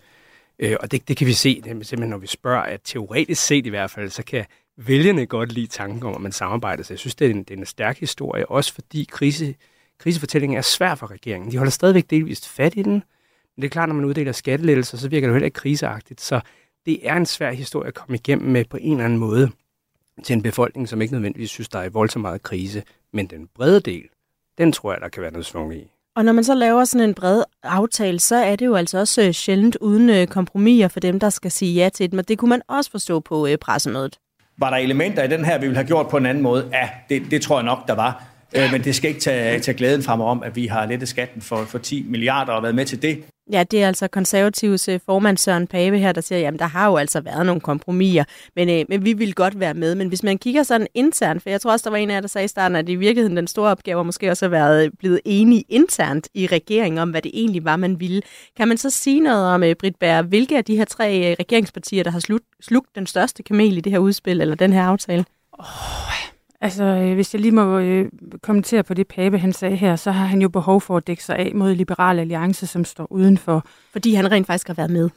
[0.59, 3.69] Øh, og det, det kan vi se, simpelthen når vi spørger, at teoretisk set i
[3.69, 4.45] hvert fald, så kan
[4.77, 6.83] vælgerne godt lide tanken om, at man samarbejder.
[6.83, 9.55] Så jeg synes, det er en, det er en stærk historie, også fordi krise,
[9.99, 11.51] krisefortællingen er svær for regeringen.
[11.51, 13.03] De holder stadigvæk delvist fat i den,
[13.55, 16.21] men det er klart, når man uddeler skattelettelser, så virker det jo heller ikke kriseagtigt.
[16.21, 16.41] Så
[16.85, 19.49] det er en svær historie at komme igennem med på en eller anden måde
[20.23, 22.83] til en befolkning, som ikke nødvendigvis synes, der er voldsomt meget krise.
[23.13, 24.03] Men den brede del,
[24.57, 25.91] den tror jeg, der kan være noget svung i.
[26.15, 29.21] Og når man så laver sådan en bred aftale, så er det jo altså også
[29.21, 32.15] øh, sjældent uden øh, kompromiser for dem, der skal sige ja til det.
[32.15, 34.19] Men det kunne man også forstå på øh, pressemødet.
[34.57, 36.69] Var der elementer i den her, vi ville have gjort på en anden måde?
[36.71, 38.23] Ja, det, det tror jeg nok, der var.
[38.53, 41.41] Men det skal ikke tage, tage glæden fra mig om, at vi har lettet skatten
[41.41, 43.23] for, for 10 milliarder og været med til det.
[43.51, 46.87] Ja, det er altså konservativs øh, formand Søren Pape her, der siger, jamen der har
[46.87, 48.23] jo altså været nogle kompromiser,
[48.55, 49.95] men, øh, men vi vil godt være med.
[49.95, 52.21] Men hvis man kigger sådan internt, for jeg tror også, der var en af jer,
[52.21, 54.91] der sagde i starten, at i virkeligheden den store opgave måske også har været øh,
[54.99, 58.21] blevet enige internt i regeringen om, hvad det egentlig var, man ville.
[58.57, 61.35] Kan man så sige noget om, øh, Britt Bær, hvilke af de her tre øh,
[61.39, 64.83] regeringspartier, der har slut, slugt den største kamel i det her udspil, eller den her
[64.83, 65.25] aftale?
[65.53, 65.65] Oh,
[66.61, 68.09] Altså, øh, hvis jeg lige må øh,
[68.41, 71.23] kommentere på det, Pape han sagde her, så har han jo behov for at dække
[71.23, 73.65] sig af mod Liberale Alliance, som står udenfor.
[73.91, 75.09] Fordi han rent faktisk har været med.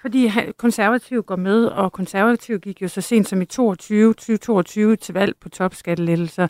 [0.00, 5.14] Fordi konservativ går med, og konservativ gik jo så sent som i 22, 2022 til
[5.14, 6.48] valg på topskattelettelser.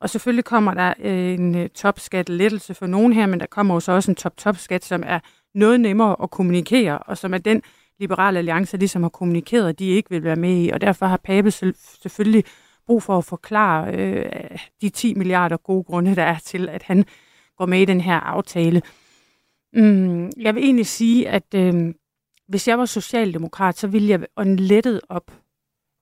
[0.00, 3.80] Og selvfølgelig kommer der øh, en øh, topskattelettelse for nogen her, men der kommer jo
[3.80, 5.18] så også en top-top-skat, som er
[5.54, 7.62] noget nemmere at kommunikere, og som er den
[8.00, 10.70] liberale alliance ligesom har kommunikeret, at de ikke vil være med i.
[10.70, 11.50] Og derfor har Pape
[12.02, 12.44] selvfølgelig
[12.86, 17.04] brug for at forklare øh, de 10 milliarder gode grunde, der er til, at han
[17.56, 18.82] går med i den her aftale.
[19.72, 21.94] Mm, jeg vil egentlig sige, at øh,
[22.48, 25.30] hvis jeg var socialdemokrat, så ville jeg ånde lettet op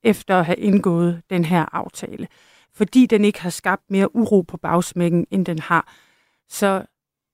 [0.05, 2.29] efter at have indgået den her aftale.
[2.75, 5.92] Fordi den ikke har skabt mere uro på bagsmækken, end den har.
[6.49, 6.85] Så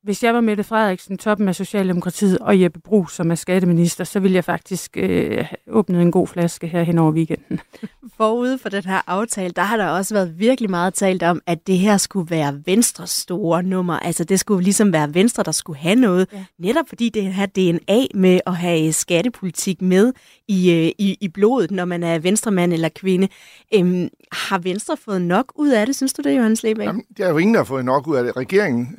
[0.09, 4.21] hvis jeg var Mette Frederiksen, toppen af Socialdemokratiet, og Jeppe Brugs, som er skatteminister, så
[4.21, 7.61] ville jeg faktisk øh, åbne en god flaske her hen over weekenden.
[8.17, 11.67] Forud for den her aftale, der har der også været virkelig meget talt om, at
[11.67, 13.99] det her skulle være Venstres store nummer.
[13.99, 16.29] Altså det skulle ligesom være Venstre, der skulle have noget.
[16.33, 16.45] Ja.
[16.59, 20.13] Netop fordi det her DNA med at have skattepolitik med
[20.49, 23.29] i, øh, i, i blodet, når man er venstremand eller kvinde.
[23.75, 26.87] Øhm, har Venstre fået nok ud af det, synes du det, Johannes Lebæk?
[26.87, 28.37] Jamen, det er jo ingen, der har fået nok ud af det.
[28.37, 28.99] Regeringen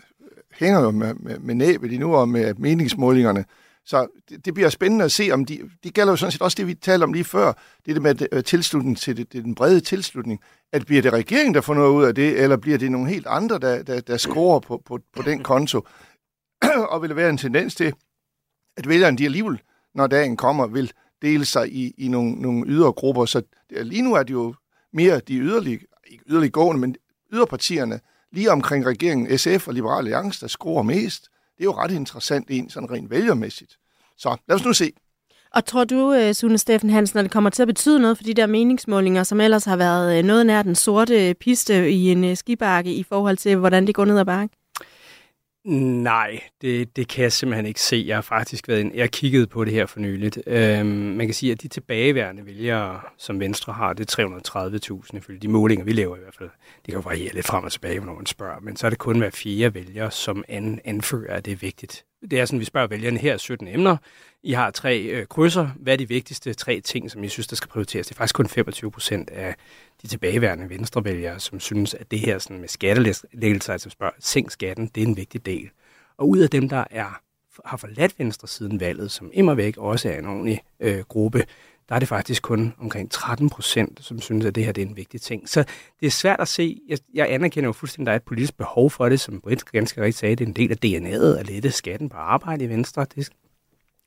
[0.60, 3.45] hænger jo med, med, med næbet endnu og med meningsmålingerne.
[3.86, 5.69] Så det, det bliver spændende at se, om de...
[5.84, 7.54] Det gælder jo sådan set også det, vi talte om lige før.
[7.86, 10.39] Det der med øh, tilslutning til det, det den brede tilslutning.
[10.74, 13.28] At bliver det regeringen, der får noget ud af det, eller bliver det nogle helt
[13.28, 15.82] andre, der, der, der scorer på, på, på den konto?
[16.91, 17.93] og vil der være en tendens til,
[18.78, 19.62] at vælgerne de alligevel,
[19.95, 20.91] når dagen kommer, vil
[21.22, 23.26] dele sig i, i nogle, nogle ydre grupper.
[23.26, 24.54] Så lige nu er det jo
[24.93, 26.95] mere de yderlige, ikke yderliggående, men
[27.34, 28.00] yderpartierne,
[28.32, 31.24] lige omkring regeringen SF og Liberale Alliance, der scorer mest.
[31.58, 33.78] Det er jo ret interessant en sådan rent vælgermæssigt.
[34.18, 34.92] Så lad os nu se.
[35.54, 38.24] Og tror du, øh, Sune Steffen Hansen, at det kommer til at betyde noget for
[38.24, 42.24] de der meningsmålinger, som ellers har været øh, noget nær den sorte piste i en
[42.24, 44.56] øh, skibakke i forhold til, hvordan det går ned ad bakke?
[45.65, 48.04] Nej, det, det kan jeg simpelthen ikke se.
[48.08, 50.39] Jeg har faktisk været en, jeg har kigget på det her for nyligt.
[50.48, 55.39] Øhm, man kan sige, at de tilbageværende vælgere, som Venstre har, det er 330.000 ifølge
[55.39, 56.50] de målinger, vi laver i hvert fald.
[56.86, 59.17] Det kan variere lidt frem og tilbage, når man spørger, men så er det kun
[59.17, 62.06] hver fire vælger, som an, anfører, at det er vigtigt.
[62.32, 63.98] Det er sådan, vi spørger vælgerne her 17 emner.
[64.43, 65.69] I har tre øh, krydser.
[65.80, 68.08] Hvad er de vigtigste tre ting, som I synes, der skal prioriteres?
[68.08, 69.56] Det er faktisk kun 25 procent af
[70.02, 74.88] de tilbageværende venstrevælgere, som synes, at det her sådan med skattelæggelser, altså spørger, sænk skatten,
[74.95, 75.69] det er en vigtig del.
[76.17, 77.21] Og ud af dem, der er,
[77.65, 81.45] har forladt Venstre siden valget, som immer væk også er en ordentlig øh, gruppe,
[81.89, 84.86] der er det faktisk kun omkring 13 procent, som synes, at det her det er
[84.86, 85.49] en vigtig ting.
[85.49, 85.63] Så
[85.99, 86.82] det er svært at se.
[86.88, 89.71] Jeg, jeg anerkender jo fuldstændig, at der er et politisk behov for det, som Britt
[89.71, 90.36] ganske rigtigt sagde.
[90.36, 93.06] Det er en del af DNA'et at lette skatten på arbejde i Venstre.
[93.15, 93.30] Det,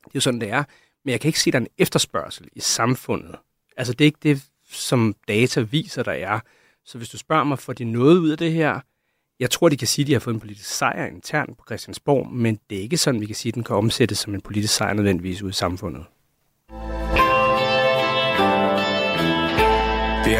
[0.03, 0.63] det er jo sådan, det er.
[1.05, 3.35] Men jeg kan ikke se, at der er en efterspørgsel i samfundet.
[3.77, 6.39] Altså, det er ikke det, som data viser, der er.
[6.85, 8.79] Så hvis du spørger mig, får de noget ud af det her?
[9.39, 12.27] Jeg tror, de kan sige, at de har fået en politisk sejr internt på Christiansborg,
[12.31, 14.75] men det er ikke sådan, vi kan sige, at den kan omsættes som en politisk
[14.75, 16.05] sejr nødvendigvis ud i samfundet.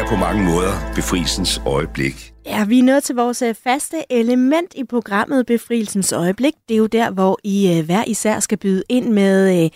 [0.04, 2.32] Er på mange måder befrielsens øjeblik.
[2.46, 6.52] Ja, vi er nået til vores øh, faste element i programmet Befrielsens øjeblik.
[6.68, 9.70] Det er jo der, hvor I øh, hver især skal byde ind med øh,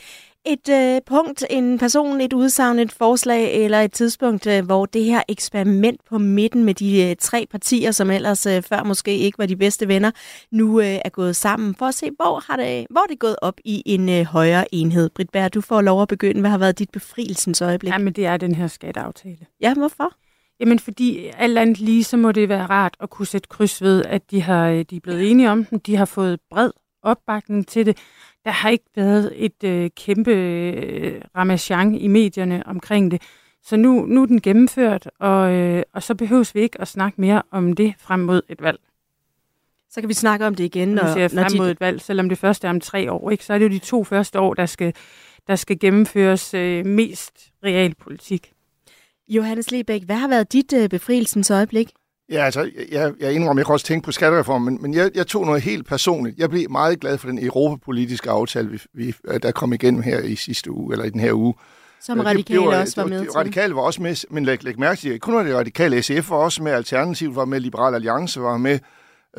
[0.46, 5.05] et øh, punkt, en person, et udsagn, et forslag eller et tidspunkt, øh, hvor det
[5.05, 9.38] her eksperiment på midten med de øh, tre partier, som ellers øh, før måske ikke
[9.38, 10.11] var de bedste venner,
[10.51, 13.61] nu øh, er gået sammen for at se, hvor har det, hvor det gået op
[13.64, 15.11] i en øh, højere enhed.
[15.11, 16.40] Britt Bær, du får lov at begynde.
[16.40, 17.92] Hvad har været dit befrielsens øjeblik?
[17.92, 19.46] Jamen, det er den her skatteaftale.
[19.61, 20.12] Ja, hvorfor?
[20.61, 24.05] Jamen, fordi alt andet lige, så må det være rart at kunne sætte kryds ved,
[24.05, 25.79] at de, har, øh, de er blevet enige om den.
[25.79, 26.70] De har fået bred
[27.03, 27.98] opbakning til det.
[28.44, 33.22] Der har ikke været et øh, kæmpe øh, ramachan i medierne omkring det.
[33.62, 37.20] Så nu, nu er den gennemført, og, øh, og så behøves vi ikke at snakke
[37.20, 38.79] mere om det frem mod et valg.
[39.90, 41.70] Så kan vi snakke om det igen, Når, ser frem mod de...
[41.70, 43.31] et valg, selvom det første er om tre år.
[43.31, 43.44] Ikke?
[43.44, 44.94] Så er det jo de to første år, der skal,
[45.46, 48.53] der skal gennemføres øh, mest realpolitik.
[49.29, 51.90] Johannes Lebæk, hvad har været dit øh, befrielsens øjeblik?
[52.31, 55.27] Ja, altså, jeg, jeg indrømmer, jeg kan også tænke på skattereformen, men, men jeg, jeg
[55.27, 56.38] tog noget helt personligt.
[56.38, 60.37] Jeg blev meget glad for den europapolitiske aftale, vi, vi, der kom igennem her i
[60.37, 61.55] sidste uge, eller i den her uge.
[62.01, 63.31] Som Øh, radikale var, også var med til.
[63.31, 66.31] Radikale var også med, men læg, læg mærke til, at kun var det radikale SF
[66.31, 68.79] var også med, Alternativ var med, Liberal Alliance var med,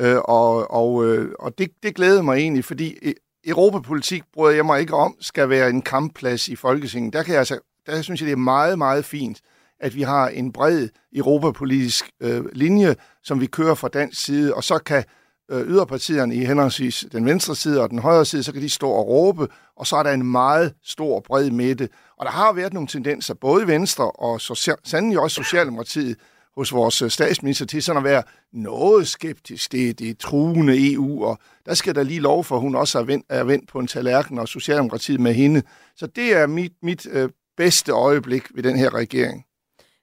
[0.00, 3.12] øh, og, og, øh, og det, det glædede mig egentlig, fordi øh,
[3.46, 7.12] europapolitik, bryder jeg mig ikke om, skal være en kampplads i Folketinget.
[7.12, 9.40] Der, kan jeg altså, der synes jeg, det er meget, meget fint,
[9.80, 14.64] at vi har en bred europapolitisk øh, linje, som vi kører fra dansk side, og
[14.64, 15.04] så kan
[15.50, 18.90] øh, yderpartierne i henholdsvis den venstre side og den højre side, så kan de stå
[18.90, 21.88] og råbe, og så er der en meget stor bred midte.
[22.16, 26.16] Og der har været nogle tendenser, både i Venstre og så, sandelig også Socialdemokratiet,
[26.56, 29.72] hos vores øh, statsminister til sådan at være noget skeptisk.
[29.72, 32.98] Det, det er truende EU, og der skal der lige lov for, at hun også
[32.98, 35.62] er vendt, er vendt på en tallerken, og Socialdemokratiet med hende.
[35.96, 39.44] Så det er mit, mit øh, bedste øjeblik ved den her regering.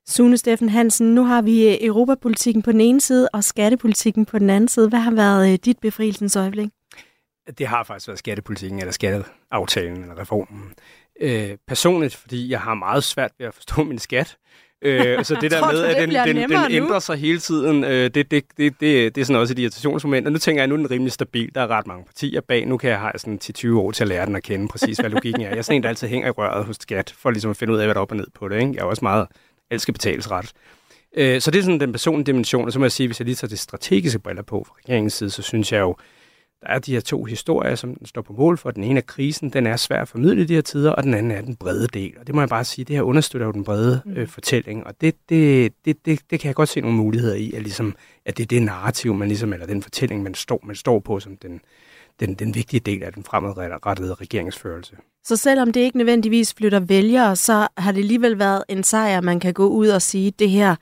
[0.09, 4.39] Sune Steffen Hansen, nu har vi øh, europapolitikken på den ene side og skattepolitikken på
[4.39, 4.89] den anden side.
[4.89, 6.69] Hvad har været øh, dit befrielsens øjeblik?
[7.57, 10.73] Det har faktisk været skattepolitikken, eller skatteaftalen, eller reformen.
[11.21, 14.37] Øh, personligt, fordi jeg har meget svært ved at forstå min skat.
[14.81, 16.67] Øh, så det der Tror med, at den, den, den nu?
[16.69, 20.27] ændrer sig hele tiden, øh, det, det, det, det, det er sådan også et irritationsmoment.
[20.27, 21.55] Og nu tænker jeg, at nu er den rimelig stabil.
[21.55, 22.65] Der er ret mange partier bag.
[22.65, 25.09] Nu kan jeg have sådan 10-20 år til at lære den at kende præcis, hvad
[25.09, 25.49] logikken er.
[25.49, 27.73] Jeg er sådan en, der altid hænger i røret hos skat, for ligesom at finde
[27.73, 28.55] ud af, hvad der er op og ned på det.
[28.59, 28.71] Ikke?
[28.75, 29.27] Jeg er også meget,
[29.71, 30.53] alt skal betales ret.
[31.17, 33.25] Øh, så det er sådan den personlige dimension, og så må jeg sige, hvis jeg
[33.25, 35.95] lige tager det strategiske briller på fra regeringens side, så synes jeg jo,
[36.61, 38.71] der er de her to historier, som den står på mål for.
[38.71, 41.13] Den ene er krisen, den er svær at formidle i de her tider, og den
[41.13, 42.13] anden er den brede del.
[42.19, 45.01] Og det må jeg bare sige, det her understøtter jo den brede øh, fortælling, og
[45.01, 48.37] det, det, det, det, det kan jeg godt se nogle muligheder i, at, ligesom, at
[48.37, 51.37] det er det narrativ, man ligesom, eller den fortælling, man står, man står på som
[51.37, 51.61] den,
[52.19, 54.95] den, den vigtige del af den fremadrettede regeringsførelse.
[55.23, 59.39] Så selvom det ikke nødvendigvis flytter vælgere, så har det alligevel været en sejr, man
[59.39, 60.75] kan gå ud og sige, det her,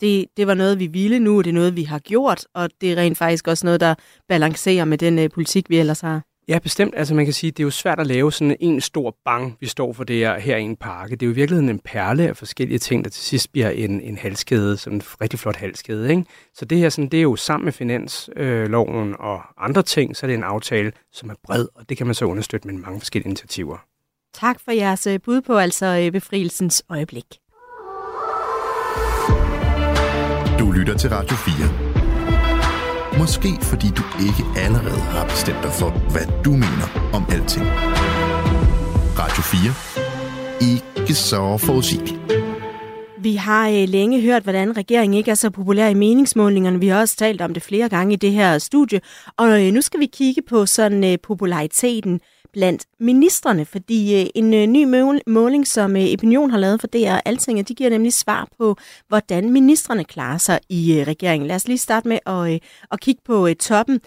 [0.00, 2.92] det, det var noget, vi ville nu, det er noget, vi har gjort, og det
[2.92, 3.94] er rent faktisk også noget, der
[4.28, 6.31] balancerer med den øh, politik, vi ellers har.
[6.52, 6.94] Ja, bestemt.
[6.96, 9.66] Altså man kan sige, det er jo svært at lave sådan en stor bang, vi
[9.66, 11.16] står for det her, her i en pakke.
[11.16, 14.00] Det er jo i virkeligheden en perle af forskellige ting, der til sidst bliver en,
[14.00, 16.10] en halskæde, sådan en rigtig flot halskæde.
[16.10, 16.24] Ikke?
[16.54, 20.26] Så det her sådan, det er jo sammen med finansloven øh, og andre ting, så
[20.26, 23.00] er det en aftale, som er bred, og det kan man så understøtte med mange
[23.00, 23.76] forskellige initiativer.
[24.34, 27.26] Tak for jeres øh, bud på altså øh, befrielsens øjeblik.
[30.58, 31.91] Du lytter til Radio 4.
[33.22, 37.66] Måske fordi du ikke allerede har bestemt dig for, hvad du mener om alting.
[39.18, 40.72] Radio 4.
[40.72, 42.42] Ikke så forudsigeligt.
[43.18, 46.80] Vi har øh, længe hørt, hvordan regeringen ikke er så populær i meningsmålingerne.
[46.80, 49.00] Vi har også talt om det flere gange i det her studie.
[49.36, 52.20] Og øh, nu skal vi kigge på sådan øh, populariteten
[52.52, 54.84] blandt ministerne, fordi øh, en øh, ny
[55.26, 58.76] måling, som øh, Opinion har lavet for DR Altinget, de giver nemlig svar på,
[59.08, 61.46] hvordan ministerne klarer sig i regeringen.
[61.46, 62.62] Lad os lige starte med at,
[62.92, 64.00] at kigge på toppen.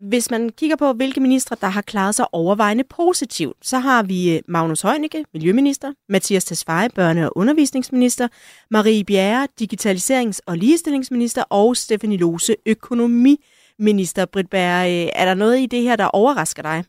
[0.00, 4.40] Hvis man kigger på, hvilke ministre, der har klaret sig overvejende positivt, så har vi
[4.48, 8.28] Magnus Heunicke, miljøminister, Mathias Tesfaye, børne- og undervisningsminister,
[8.70, 14.24] Marie Bjerre, digitaliserings- og ligestillingsminister, og Stefanie Lose, økonomiminister.
[14.24, 16.84] Britt Bjerre, er der noget i det her, der overrasker dig?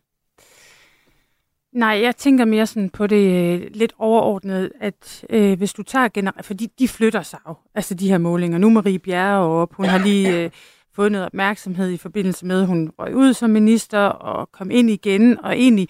[1.74, 6.08] Nej, jeg tænker mere sådan på det øh, lidt overordnet, at øh, hvis du tager
[6.08, 8.58] generelt, fordi de flytter sig jo, altså de her målinger.
[8.58, 10.52] Nu er Marie Bjerre op, hun har lige øh,
[10.96, 14.90] fået noget opmærksomhed i forbindelse med, at hun røg ud som minister og kom ind
[14.90, 15.88] igen, og egentlig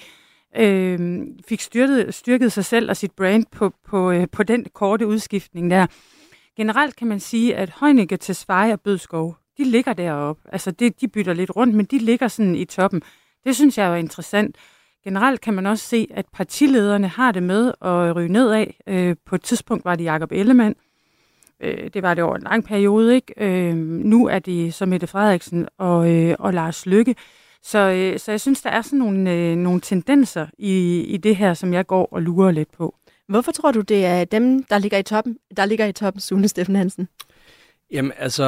[0.58, 5.08] øh, fik styrket, styrket sig selv og sit brand på, på, øh, på den korte
[5.08, 5.88] udskiftning der.
[6.58, 10.42] Generelt kan man sige, at Heunicke, Tesfaye og Bødskov, de ligger deroppe.
[10.54, 13.02] Altså det, de bytter lidt rundt, men de ligger sådan i toppen.
[13.44, 14.58] Det synes jeg er interessant.
[15.04, 18.66] Generelt kan man også se, at partilederne har det med at ryge nedad.
[18.88, 20.76] Øh, på et tidspunkt var det Jakob Ellemann.
[21.62, 23.16] Øh, det var det over en lang periode.
[23.16, 23.34] ikke.
[23.38, 27.16] Øh, nu er det så Mette Frederiksen og, øh, og Lars Lykke.
[27.64, 31.36] Så, øh, så jeg synes, der er sådan nogle, øh, nogle tendenser i, i det
[31.36, 32.96] her, som jeg går og lurer lidt på.
[33.28, 36.48] Hvorfor tror du, det er dem, der ligger i toppen, der ligger i toppen, Sune
[36.48, 37.08] Steffen Hansen?
[37.92, 38.44] Jamen altså,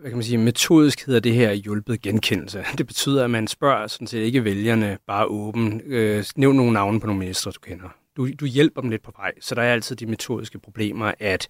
[0.00, 2.64] hvad kan man sige, metodisk hedder det her hjulpet genkendelse.
[2.78, 5.80] Det betyder, at man spørger sådan set ikke vælgerne bare åben.
[5.86, 7.88] Øh, nævn nogle navne på nogle ministre, du kender.
[8.16, 9.32] Du, du hjælper dem lidt på vej.
[9.40, 11.48] Så der er altid de metodiske problemer, at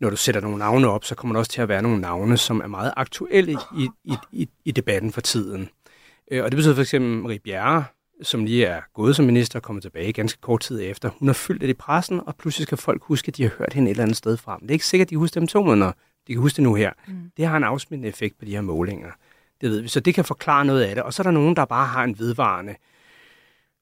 [0.00, 2.36] når du sætter nogle navne op, så kommer der også til at være nogle navne,
[2.36, 5.68] som er meget aktuelle i, i, i, i debatten for tiden.
[6.30, 7.84] Øh, og det betyder for eksempel Marie Bjerre,
[8.22, 11.10] som lige er gået som minister og kommet tilbage ganske kort tid efter.
[11.18, 13.72] Hun har fyldt det i pressen, og pludselig skal folk huske, at de har hørt
[13.72, 14.58] hende et eller andet sted fra.
[14.62, 15.92] Det er ikke sikkert, at de husker dem to måneder.
[16.30, 16.90] De kan huske det nu her.
[17.08, 17.14] Mm.
[17.36, 19.10] Det har en afsmittende effekt på de her målinger.
[19.60, 19.88] Det ved vi.
[19.88, 21.04] Så det kan forklare noget af det.
[21.04, 22.74] Og så er der nogen, der bare har en vedvarende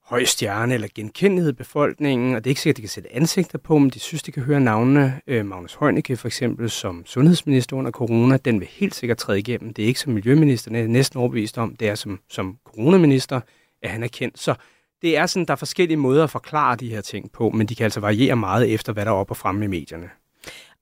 [0.03, 3.15] høj stjerne eller genkendelighed i befolkningen, og det er ikke sikkert, at de kan sætte
[3.15, 5.21] ansigter på, men de synes, de kan høre navnene.
[5.27, 9.73] Øh, Magnus Heunicke for eksempel som sundhedsminister under corona, den vil helt sikkert træde igennem.
[9.73, 13.41] Det er ikke som miljøminister, det er næsten overbevist om, det er som, som coronaminister,
[13.81, 14.39] at han er kendt.
[14.39, 14.55] Så
[15.01, 17.75] det er sådan, der er forskellige måder at forklare de her ting på, men de
[17.75, 20.09] kan altså variere meget efter, hvad der er op og fremme i medierne.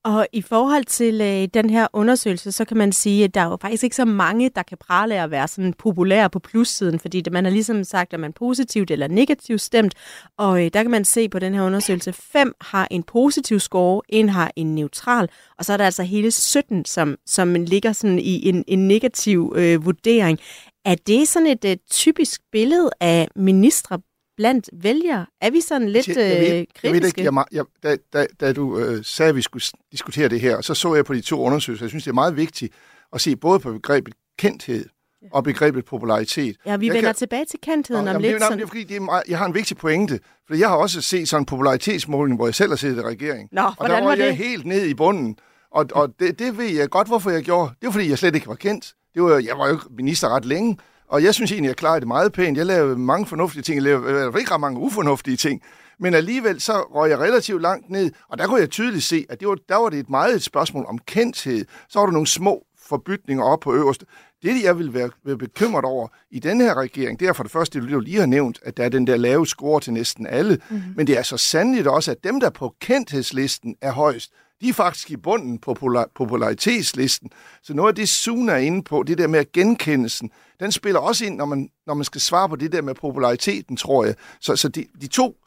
[0.03, 3.45] Og i forhold til øh, den her undersøgelse, så kan man sige, at der er
[3.45, 6.99] jo faktisk ikke så mange, der kan prale af at være sådan populære på plussiden,
[6.99, 9.93] fordi det, man har ligesom sagt, at man positivt eller negativt stemt,
[10.38, 14.01] og øh, der kan man se på den her undersøgelse, fem har en positiv score,
[14.10, 18.19] en har en neutral, og så er der altså hele 17, som, som ligger sådan
[18.19, 20.39] i en, en negativ øh, vurdering.
[20.86, 23.99] Er det sådan et øh, typisk billede af ministre
[24.38, 25.26] blandt vælgere?
[25.41, 26.88] Er vi sådan lidt jeg, jeg ved, kritiske?
[26.88, 30.30] Jeg ved ikke, jeg, jeg, da, da, da du øh, sagde, at vi skulle diskutere
[30.30, 31.86] det her, så så jeg på de to undersøgelser.
[31.86, 32.73] Jeg synes, det er meget vigtigt
[33.13, 34.86] at se både på begrebet kendthed
[35.32, 36.56] og begrebet popularitet.
[36.65, 37.15] Ja, vi jeg vender kan...
[37.15, 38.34] tilbage til kendtheden Nå, om jamen, lidt.
[38.34, 38.58] Det sådan...
[38.58, 40.19] det er fordi, det er meget, jeg har en vigtig pointe.
[40.47, 43.50] For jeg har også set sådan en popularitetsmåling, hvor jeg selv har siddet i regering.
[43.52, 44.36] Nå, og der var, var jeg det?
[44.36, 45.38] helt ned i bunden.
[45.71, 47.69] Og, og det, det ved jeg godt, hvorfor jeg gjorde.
[47.80, 48.93] Det var, fordi jeg slet ikke var kendt.
[49.13, 50.78] Det var, jeg var jo minister ret længe.
[51.10, 52.58] Og jeg synes egentlig, jeg klarede det meget pænt.
[52.58, 53.76] Jeg lavede mange fornuftige ting.
[53.76, 55.62] Jeg lavede ikke ret mange ufornuftige ting.
[56.00, 59.39] Men alligevel så røg jeg relativt langt ned, og der kunne jeg tydeligt se, at
[59.39, 61.65] det var, der var det et meget et spørgsmål om kendthed.
[61.89, 64.06] Så var der nogle små forbytninger op på øverste.
[64.43, 67.52] Det, jeg vil være, være bekymret over i den her regering, det er for det
[67.52, 70.28] første, det du lige har nævnt, at der er den der lave score til næsten
[70.28, 70.60] alle.
[70.70, 70.93] Mm-hmm.
[70.96, 74.74] Men det er så sandligt også, at dem, der på kendthedslisten er højst, de er
[74.74, 75.74] faktisk i bunden på
[76.15, 77.30] popularitetslisten.
[77.63, 81.26] Så noget af det, Suna er inde på, det der med genkendelsen, den spiller også
[81.26, 84.15] ind, når man, når man skal svare på det der med populariteten, tror jeg.
[84.41, 85.38] Så, så de, de to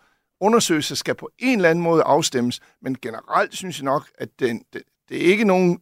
[0.41, 4.63] undersøgelser skal på en eller anden måde afstemmes, men generelt synes jeg nok, at den,
[4.73, 5.81] det, det er ikke nogen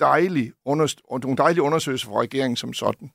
[0.00, 3.10] dejlig, unders- nogle dejlige undersøgelser fra regeringen som sådan.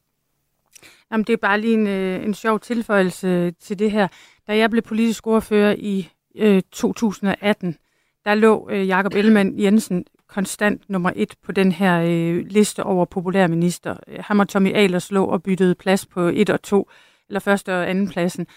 [1.11, 4.07] Jamen, det er bare lige en, øh, en sjov tilføjelse til det her.
[4.47, 7.77] Da jeg blev politisk ordfører i øh, 2018,
[8.25, 13.05] der lå øh, Jakob Ellemann Jensen konstant nummer et på den her øh, liste over
[13.05, 13.95] populære minister.
[14.19, 16.89] Ham og Tommy Ahlers lå og byttede plads på et og to,
[17.29, 18.47] eller første og anden pladsen.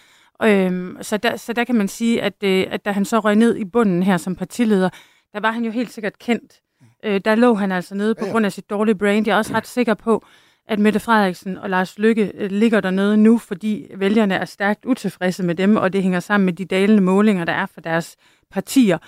[0.43, 3.37] Øhm, så, der, så der kan man sige, at, øh, at da han så røg
[3.37, 4.89] ned i bunden her som partileder,
[5.33, 6.61] der var han jo helt sikkert kendt.
[7.05, 8.33] Øh, der lå han altså nede på ja, ja.
[8.33, 9.27] grund af sit dårlige brand.
[9.27, 10.25] Jeg er også ret sikker på,
[10.69, 15.43] at Mette Frederiksen og Lars Lykke øh, ligger dernede nu, fordi vælgerne er stærkt utilfredse
[15.43, 18.17] med dem, og det hænger sammen med de dalende målinger, der er for deres
[18.51, 18.99] partier.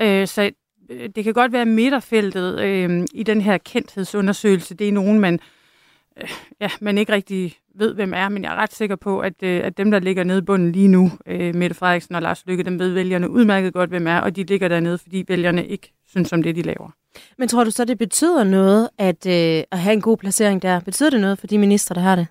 [0.00, 0.50] Øh, så
[0.90, 4.74] øh, det kan godt være midterfeltet øh, i den her kendthedsundersøgelse.
[4.74, 5.40] Det er nogen, man,
[6.22, 6.30] øh,
[6.60, 9.60] ja, man ikke rigtig ved, hvem er, men jeg er ret sikker på, at, øh,
[9.64, 12.64] at dem, der ligger nede i bunden lige nu, øh, Mette Frederiksen og Lars Lykke,
[12.64, 16.32] dem ved vælgerne udmærket godt, hvem er, og de ligger dernede, fordi vælgerne ikke synes
[16.32, 16.90] om det, de laver.
[17.38, 20.80] Men tror du så, det betyder noget at, øh, at have en god placering der?
[20.80, 22.26] Betyder det noget for de ministre, der har det?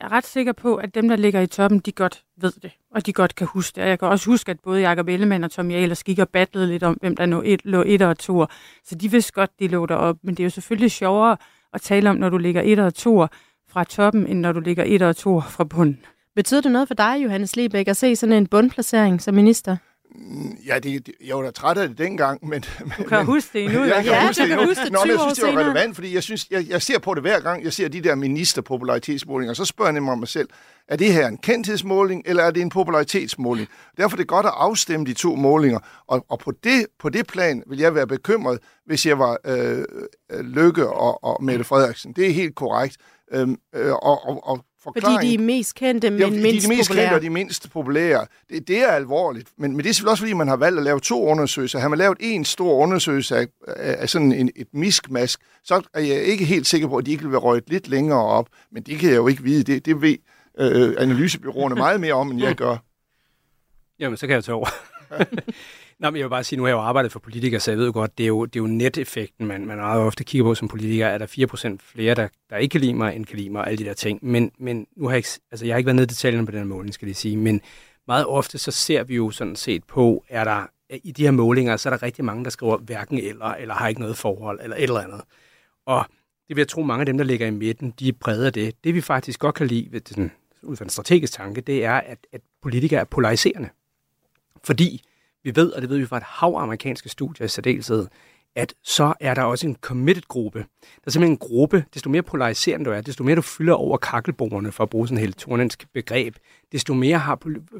[0.00, 2.70] Jeg er ret sikker på, at dem, der ligger i toppen, de godt ved det,
[2.90, 3.82] og de godt kan huske det.
[3.82, 6.66] Og jeg kan også huske, at både Jacob Ellemann og Tommy Ahlers gik og battlede
[6.66, 8.46] lidt om, hvem der nå et, lå et og to.
[8.84, 10.16] Så de vidste godt, de lå derop.
[10.22, 11.36] Men det er jo selvfølgelig sjovere
[11.72, 13.26] at tale om, når du ligger et og to
[13.68, 16.00] fra toppen, end når du ligger et og to fra bunden.
[16.36, 19.76] Betyder det noget for dig, Johannes Lebæk, at se sådan en bundplacering som minister?
[20.66, 22.64] Ja, det, jeg var da træt af det dengang, men...
[22.98, 23.82] Du kan men, huske det endnu.
[23.94, 25.64] Jeg kan ja, huske det, kan huske det Nå, men jeg synes, det var senere.
[25.64, 28.14] relevant, fordi jeg, synes, jeg, jeg ser på det hver gang, jeg ser de der
[28.14, 30.48] ministerpopularitetsmålinger, så spørger jeg nemlig mig selv,
[30.88, 33.68] er det her en kendthedsmåling, eller er det en popularitetsmåling?
[33.96, 37.26] Derfor er det godt at afstemme de to målinger, og, og på, det, på det
[37.26, 39.84] plan vil jeg være bekymret, hvis jeg var øh,
[40.40, 42.12] Lykke og, og Mette Frederiksen.
[42.12, 42.96] Det er helt korrekt.
[43.32, 46.60] Øhm, øh, og, og, og fordi de er mest kendte, men ja, mindst de er
[46.60, 47.04] de mest populære.
[47.06, 48.26] kendte og de mindst populære.
[48.50, 49.48] Det, det er alvorligt.
[49.58, 51.78] Men, men det er selvfølgelig også, fordi man har valgt at lave to undersøgelser.
[51.78, 56.00] Har man lavet en stor undersøgelse af, af, af sådan en, et miskmask, så er
[56.00, 58.48] jeg ikke helt sikker på, at de ikke vil være røget lidt længere op.
[58.72, 59.62] Men det kan jeg jo ikke vide.
[59.62, 60.16] Det, det ved
[60.58, 62.76] øh, analysebyråerne meget mere om, end jeg gør.
[63.98, 64.68] Jamen, så kan jeg tage over.
[66.04, 67.78] Nå, men jeg vil bare sige, nu har jeg jo arbejdet for politikere, så jeg
[67.78, 70.44] ved jo godt, det er jo, det er jo neteffekten, man, man meget ofte kigger
[70.44, 71.06] på som politiker.
[71.06, 73.68] Er der 4% flere, der, der ikke kan lide mig, end kan lide mig, og
[73.68, 74.18] alle de der ting.
[74.22, 76.52] Men, men nu har jeg ikke, altså jeg har ikke været nede i detaljerne på
[76.52, 77.36] den her måling, skal jeg sige.
[77.36, 77.60] Men
[78.06, 80.66] meget ofte så ser vi jo sådan set på, er der
[81.04, 83.88] i de her målinger, så er der rigtig mange, der skriver hverken eller, eller har
[83.88, 85.20] ikke noget forhold, eller et eller andet.
[85.86, 86.04] Og
[86.48, 88.52] det vil jeg tro, mange af dem, der ligger i midten, de er præget af
[88.52, 88.74] det.
[88.84, 90.32] Det vi faktisk godt kan lide, ved den,
[90.62, 93.68] ud fra en strategisk tanke, det er, at, at politikere er polariserende.
[94.64, 95.02] Fordi
[95.44, 98.06] vi ved, og det ved vi fra et hav amerikanske studier i særdeleshed,
[98.56, 100.58] at så er der også en committed-gruppe.
[100.58, 100.66] Der
[101.06, 104.72] er simpelthen en gruppe, desto mere polariserende du er, desto mere du fylder over kakkelbordene,
[104.72, 106.36] for at bruge sådan et helt begreb,
[106.72, 107.38] desto mere har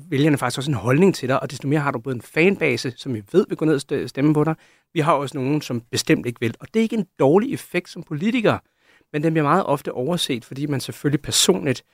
[0.08, 2.92] vælgerne faktisk også en holdning til dig, og desto mere har du både en fanbase,
[2.96, 4.54] som vi ved vil gå ned og stemme på dig.
[4.92, 6.54] Vi har også nogen, som bestemt ikke vil.
[6.60, 8.58] Og det er ikke en dårlig effekt som politiker,
[9.12, 11.84] men den bliver meget ofte overset, fordi man selvfølgelig personligt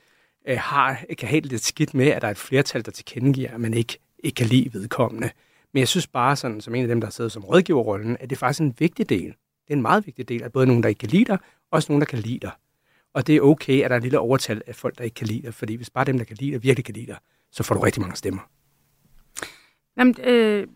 [0.47, 3.61] øh, har, kan have lidt skidt med, at der er et flertal, der tilkendegiver, at
[3.61, 5.29] man ikke, ikke kan lide vedkommende.
[5.73, 8.35] Men jeg synes bare, sådan, som en af dem, der sidder som rådgiverrollen, at det
[8.35, 9.27] er faktisk en vigtig del.
[9.27, 11.71] Det er en meget vigtig del, at både nogen, der ikke kan lide dig, og
[11.71, 12.51] også nogen, der kan lide dig.
[13.13, 15.27] Og det er okay, at der er en lille overtal af folk, der ikke kan
[15.27, 17.17] lide dig, fordi hvis bare dem, der kan lide dig, virkelig kan lide dig,
[17.51, 18.41] så får du rigtig mange stemmer.
[19.97, 20.67] Jamen, øh,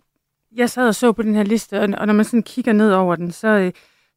[0.55, 2.91] jeg sad og så på den her liste, og, og når man sådan kigger ned
[2.91, 3.71] over den, så, øh,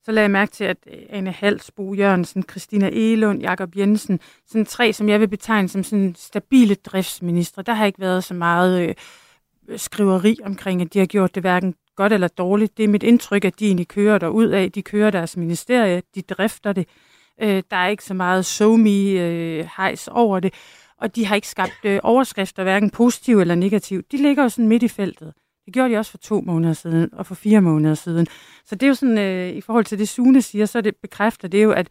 [0.05, 4.21] så lagde jeg mærke til, at øh, Anne Hals, Bo Jørgensen, Christina Elund, Jakob Jensen,
[4.47, 8.35] sådan tre, som jeg vil betegne som sådan stabile driftsministre, der har ikke været så
[8.35, 8.89] meget...
[8.89, 8.95] Øh,
[9.77, 12.77] skriveri omkring, at de har gjort det hverken godt eller dårligt.
[12.77, 14.73] Det er mit indtryk, at de egentlig kører der ud af.
[14.73, 16.89] De kører deres ministerie, de drifter det.
[17.43, 20.55] Øh, der er ikke så meget so me øh, hejs over det.
[21.01, 24.03] Og de har ikke skabt øh, overskrifter, hverken positive eller negative.
[24.13, 25.33] De ligger jo sådan midt i feltet.
[25.67, 28.27] Det gjorde de også for to måneder siden, og for fire måneder siden.
[28.65, 31.49] Så det er jo sådan, øh, i forhold til det Sune siger, så det bekræfter
[31.49, 31.89] det jo, at,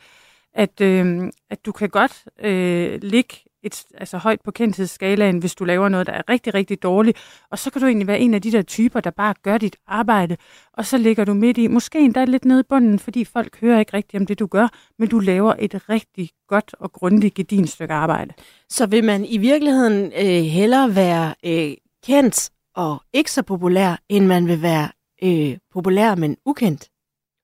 [0.53, 3.35] at, øh, at du kan godt øh, ligge
[3.67, 7.17] et, altså højt på kendthedsskalaen, hvis du laver noget, der er rigtig, rigtig dårligt.
[7.51, 9.75] Og så kan du egentlig være en af de der typer, der bare gør dit
[9.87, 10.37] arbejde,
[10.73, 13.79] og så ligger du midt i, måske endda lidt nede i bunden, fordi folk hører
[13.79, 14.67] ikke rigtigt om det, du gør,
[14.99, 18.33] men du laver et rigtig godt og grundigt gedin stykke arbejde.
[18.69, 21.73] Så vil man i virkeligheden øh, hellere være øh,
[22.05, 24.89] kendt og ikke så populær, end man vil være
[25.23, 26.89] øh, populær, men ukendt?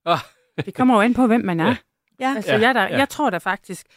[0.05, 0.17] Oh.
[0.65, 1.65] det kommer jo an på, hvem man er.
[1.65, 1.75] Ja.
[2.19, 2.33] Ja.
[2.35, 2.97] Altså, ja, jeg, der, ja.
[2.97, 3.87] jeg tror da faktisk,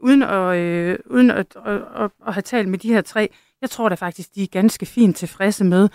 [0.00, 3.28] uden at, øh, uden at, at, at, at have talt med de her tre,
[3.60, 5.88] jeg tror da faktisk, de er ganske fint tilfredse med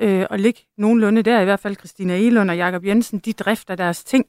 [0.00, 1.40] øh, at ligge nogenlunde der.
[1.40, 4.26] I hvert fald Christina Elund og Jakob Jensen, de drifter deres ting.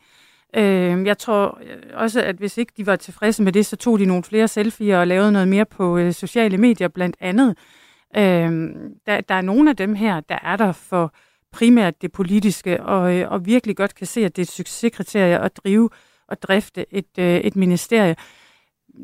[0.55, 3.99] Øh, jeg tror øh, også, at hvis ikke de var tilfredse med det, så tog
[3.99, 7.57] de nogle flere selfies og lavede noget mere på øh, sociale medier blandt andet.
[8.17, 8.51] Øh,
[9.05, 11.13] der, der er nogle af dem her, der er der for
[11.51, 15.39] primært det politiske, og, øh, og virkelig godt kan se, at det er et succeskriterie
[15.39, 15.89] at drive
[16.27, 18.15] og drifte et, øh, et ministerie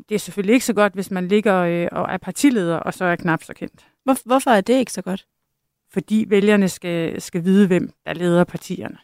[0.08, 3.04] det er selvfølgelig ikke så godt, hvis man ligger øh, og er partileder, og så
[3.04, 3.86] er knap så kendt.
[4.04, 5.26] Hvor, hvorfor er det ikke så godt?
[5.92, 8.96] Fordi vælgerne skal, skal vide, hvem der leder partierne.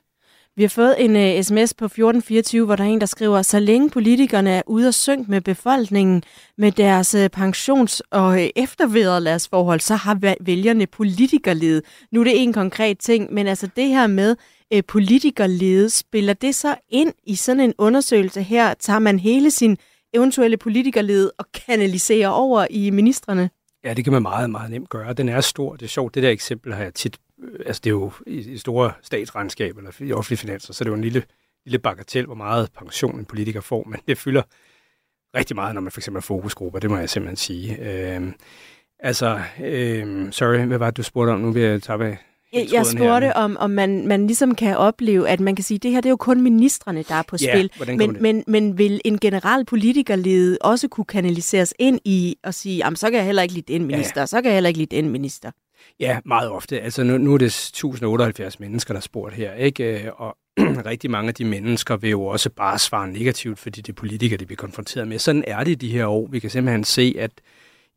[0.57, 3.43] Vi har fået en uh, øh, sms på 1424, hvor der er en, der skriver,
[3.43, 6.23] så længe politikerne er ude og synge med befolkningen
[6.59, 11.83] med deres uh, pensions- og uh, eftervederlagsforhold, så har vælgerne politikerled.
[12.11, 14.37] Nu er det en konkret ting, men altså det her med
[14.75, 18.75] uh, politikerled, spiller det så ind i sådan en undersøgelse her?
[18.75, 19.77] Tager man hele sin
[20.15, 23.51] eventuelle politikerled og kanalisere over i ministerne?
[23.85, 25.13] Ja, det kan man meget, meget nemt gøre.
[25.13, 25.77] Den er stor.
[25.77, 26.15] Det er sjovt.
[26.15, 27.19] Det der eksempel har jeg tit...
[27.43, 30.93] Øh, altså, det er jo i, store statsregnskab eller i offentlige finanser, så det er
[30.93, 31.23] jo en lille,
[31.67, 34.43] lille bagatel, hvor meget pension en politiker får, men det fylder
[35.35, 37.79] rigtig meget, når man for eksempel er fokusgrupper, det må jeg simpelthen sige.
[37.81, 38.35] Øhm,
[38.99, 41.41] altså, øhm, sorry, hvad var det, du spurgte om?
[41.41, 42.19] Nu vil jeg tage af
[42.53, 43.33] jeg, jeg spurgte, her.
[43.33, 46.07] om, om man, man ligesom kan opleve, at man kan sige, at det her det
[46.07, 47.97] er jo kun ministerne, der er på ja, spil.
[47.97, 53.07] Men, men, men vil en general politikerlede også kunne kanaliseres ind i at sige, så
[53.11, 54.27] kan jeg heller ikke lide den minister, ja, ja.
[54.27, 55.51] så kan jeg heller ikke lide den minister?
[56.01, 56.81] Ja, meget ofte.
[56.81, 60.13] Altså nu, nu er det 1078 mennesker, der er spurgt her, ikke?
[60.15, 60.37] Og
[60.87, 64.37] rigtig mange af de mennesker vil jo også bare svare negativt, fordi det er politikere,
[64.37, 65.19] de bliver konfronteret med.
[65.19, 66.29] Sådan er det de her år.
[66.31, 67.31] Vi kan simpelthen se, at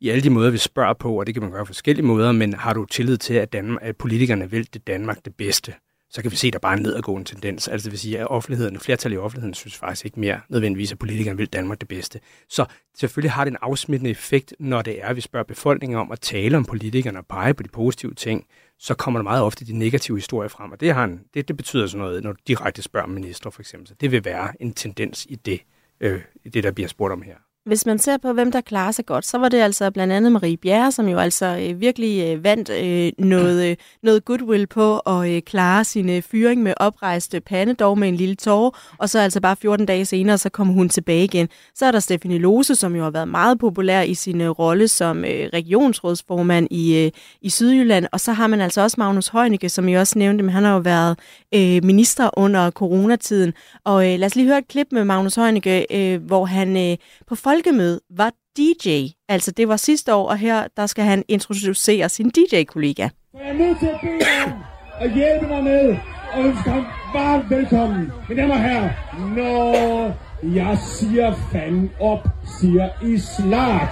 [0.00, 2.32] i alle de måder, vi spørger på, og det kan man gøre på forskellige måder,
[2.32, 5.74] men har du tillid til, at, Danmark, at politikerne vil det Danmark det bedste,
[6.10, 7.68] så kan vi se, at der bare er en nedadgående tendens.
[7.68, 10.98] Altså det vil sige, at offentligheden, flertal i offentligheden synes faktisk ikke mere nødvendigvis, at
[10.98, 12.20] politikerne vil Danmark det bedste.
[12.48, 12.64] Så
[12.98, 16.20] selvfølgelig har det en afsmittende effekt, når det er, at vi spørger befolkningen om at
[16.20, 18.46] tale om politikerne og pege på de positive ting,
[18.78, 21.56] så kommer der meget ofte de negative historier frem, og det, har en, det, det
[21.56, 23.88] betyder sådan noget, når du direkte spørger minister for eksempel.
[23.88, 25.60] Så det vil være en tendens i det,
[26.00, 27.36] øh, i det der bliver spurgt om her.
[27.66, 30.32] Hvis man ser på, hvem der klarer sig godt, så var det altså blandt andet
[30.32, 34.98] Marie Bjerre, som jo altså øh, virkelig øh, vandt øh, noget, øh, noget goodwill på
[34.98, 39.10] at øh, klare sin øh, fyring med oprejste pande, dog med en lille tårer, og
[39.10, 41.48] så altså bare 14 dage senere, så kom hun tilbage igen.
[41.74, 44.88] Så er der Stefanie Lose, som jo har været meget populær i sin øh, rolle
[44.88, 47.10] som øh, regionsrådsformand i, øh,
[47.40, 50.52] i Sydjylland, og så har man altså også Magnus Heunicke, som jeg også nævnte, men
[50.54, 51.18] han har jo været
[51.54, 53.52] øh, minister under coronatiden.
[53.84, 56.96] Og øh, lad os lige høre et klip med Magnus Heunicke, øh, hvor han øh,
[57.26, 59.06] på folkemøde var DJ.
[59.28, 63.08] Altså det var sidste år, og her der skal han introducere sin DJ-kollega.
[63.34, 64.52] Jeg er nødt til at bede om
[65.00, 65.96] at hjælpe mig med
[66.32, 66.84] og ønske ham
[67.14, 68.12] varmt velkommen.
[68.28, 68.90] Mine damer og herrer,
[69.36, 72.28] når jeg siger fan op,
[72.60, 73.88] siger I slag.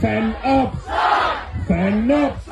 [0.00, 0.76] Fan op!
[1.68, 2.46] Fan op!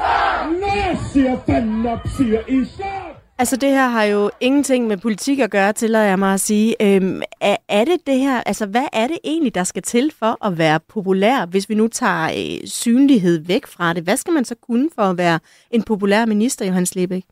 [0.61, 3.16] Når jeg siger fan op, siger I slag!
[3.39, 6.77] Altså det her har jo ingenting med politik at gøre, tillader jeg mig at sige.
[6.83, 10.47] Øhm, er, er det det her, altså hvad er det egentlig, der skal til for
[10.47, 12.31] at være populær, hvis vi nu tager
[12.63, 14.03] øh, synlighed væk fra det?
[14.03, 17.25] Hvad skal man så kunne for at være en populær minister, Johannes Lebæk?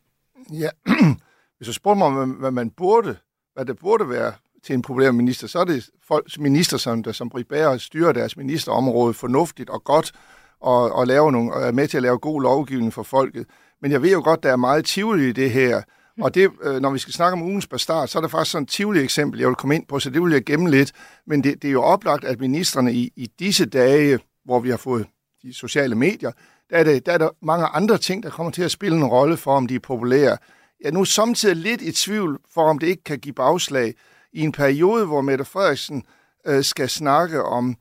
[0.53, 0.69] Ja,
[1.57, 3.17] hvis du spørger mig, hvad, hvad man burde,
[3.55, 4.33] hvad det burde være
[4.65, 8.13] til en populær minister, så er det folk, minister, som, der, som Britt Bager styrer
[8.13, 10.13] deres ministerområde fornuftigt og godt,
[10.61, 13.47] og, og, lave nogle, og er med til at lave god lovgivning for folket.
[13.85, 15.82] Men jeg ved jo godt, der er meget tvivl i det her.
[16.20, 18.62] Og det, øh, når vi skal snakke om ugens bastard, så er der faktisk sådan
[18.62, 20.93] et tvivligt eksempel, jeg vil komme ind på, så det vil jeg gemme lidt.
[21.26, 24.76] Men det, det er jo oplagt, at ministerne i, i disse dage, hvor vi har
[24.76, 25.07] fået
[25.43, 26.32] de sociale medier,
[26.70, 29.05] der er, det, der er der mange andre ting, der kommer til at spille en
[29.05, 30.39] rolle for, om de er populære.
[30.80, 33.95] Jeg er nu samtidig lidt i tvivl for, om det ikke kan give bagslag
[34.32, 36.05] i en periode, hvor Mette Frederiksen
[36.47, 37.76] øh, skal snakke om øh,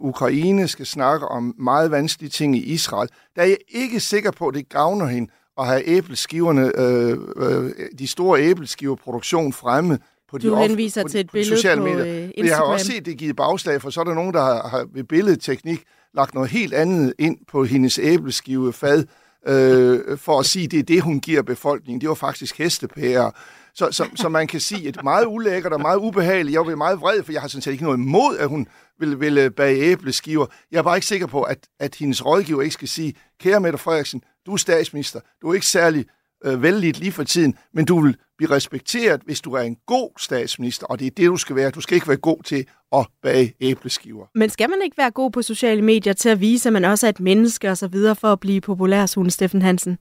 [0.00, 3.08] Ukraine, skal snakke om meget vanskelige ting i Israel.
[3.36, 7.70] Der er jeg ikke sikker på, at det gavner hende at have æbleskiverne, øh, øh,
[7.98, 9.98] de store æbleskiverproduktion fremme
[10.30, 12.06] på de, Du henviser på, til et på de billede sociale på, medier.
[12.06, 12.70] øh, Men Jeg har Instagram.
[12.72, 15.82] også set det givet bagslag, for så er der nogen, der har, har ved billedteknik
[16.14, 19.04] lagt noget helt andet ind på hendes æbleskivefad,
[19.48, 22.00] øh, for at sige, at det er det, hun giver befolkningen.
[22.00, 23.30] Det var faktisk hestepærer.
[23.74, 26.54] Så, så, så man kan sige, at meget ulækkert og meget ubehageligt.
[26.54, 28.68] Jeg var meget vred, for jeg har sådan set ikke noget imod, at hun
[28.98, 30.46] vil, vil øh, bage æbleskiver.
[30.70, 33.78] Jeg er bare ikke sikker på, at, at hendes rådgiver ikke skal sige, kære Mette
[33.78, 36.04] Frederiksen, du er statsminister, du er ikke særlig
[36.44, 40.10] øh, vældigt lige for tiden, men du vil blive respekteret, hvis du er en god
[40.18, 41.70] statsminister, og det er det, du skal være.
[41.70, 44.26] Du skal ikke være god til at bage æbleskiver.
[44.34, 47.06] Men skal man ikke være god på sociale medier til at vise, at man også
[47.06, 49.98] er et menneske og så videre for at blive populær, Sune Steffen Hansen?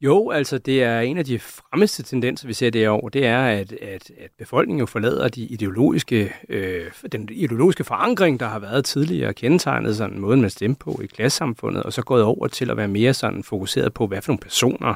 [0.00, 3.46] Jo, altså det er en af de fremmeste tendenser, vi ser det år, det er,
[3.46, 8.84] at, at, at befolkningen jo forlader de ideologiske, øh, den ideologiske forankring, der har været
[8.84, 12.76] tidligere kendetegnet sådan måden, man stemte på i klassesamfundet, og så gået over til at
[12.76, 14.94] være mere sådan fokuseret på, hvad for nogle personer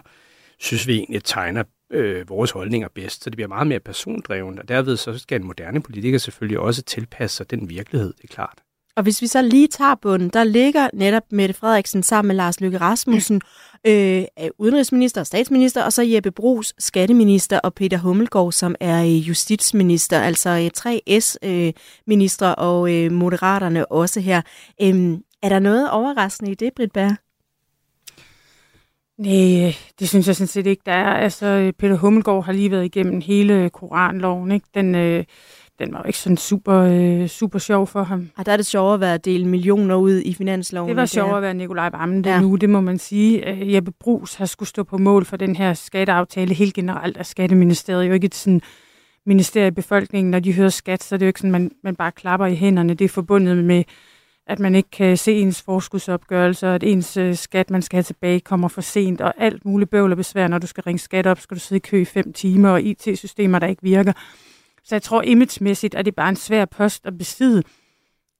[0.58, 3.24] synes vi egentlig tegner øh, vores holdninger bedst.
[3.24, 6.82] Så det bliver meget mere persondrevet, og derved så skal en moderne politiker selvfølgelig også
[6.82, 8.58] tilpasse sig den virkelighed, det er klart.
[8.96, 12.60] Og hvis vi så lige tager bunden, der ligger netop Mette Frederiksen sammen med Lars
[12.60, 13.40] Løkke Rasmussen,
[13.86, 14.24] øh,
[14.58, 20.20] udenrigsminister og statsminister, og så Jeppe Brugs, skatteminister, og Peter Hummelgaard, som er øh, justitsminister,
[20.20, 24.42] altså øh, tre S-ministre øh, og øh, moderaterne også her.
[24.82, 27.10] Øhm, er der noget overraskende i det, Britt Bær?
[29.18, 31.14] Nej, det synes jeg sådan set ikke, der er.
[31.14, 34.66] Altså, Peter Hummelgaard har lige været igennem hele Koranloven, ikke?
[34.74, 35.24] Den, øh,
[35.80, 38.30] den var jo ikke sådan super, øh, super sjov for ham.
[38.36, 40.88] Og der er det sjovere at være at dele millioner ud i finansloven.
[40.88, 42.40] Det var sjovere er- at være Nikolaj Vammen Ja.
[42.40, 43.48] nu, det må man sige.
[43.50, 46.54] Øh, Jeppe Brugs har skulle stå på mål for den her skatteaftale.
[46.54, 48.60] Helt generelt er Skatteministeriet jo ikke et sådan
[49.26, 50.30] ministerie i befolkningen.
[50.30, 52.54] Når de hører skat, så er det jo ikke sådan, man, man bare klapper i
[52.54, 52.94] hænderne.
[52.94, 53.84] Det er forbundet med,
[54.46, 58.02] at man ikke kan se ens forskudsopgørelse, og at ens øh, skat, man skal have
[58.02, 60.48] tilbage, kommer for sent, og alt muligt bøvl og besvær.
[60.48, 62.82] Når du skal ringe skat op, skal du sidde i kø i fem timer, og
[62.82, 64.12] IT-systemer, der ikke virker.
[64.84, 67.62] Så jeg tror imagemæssigt, at det er bare en svær post at besidde.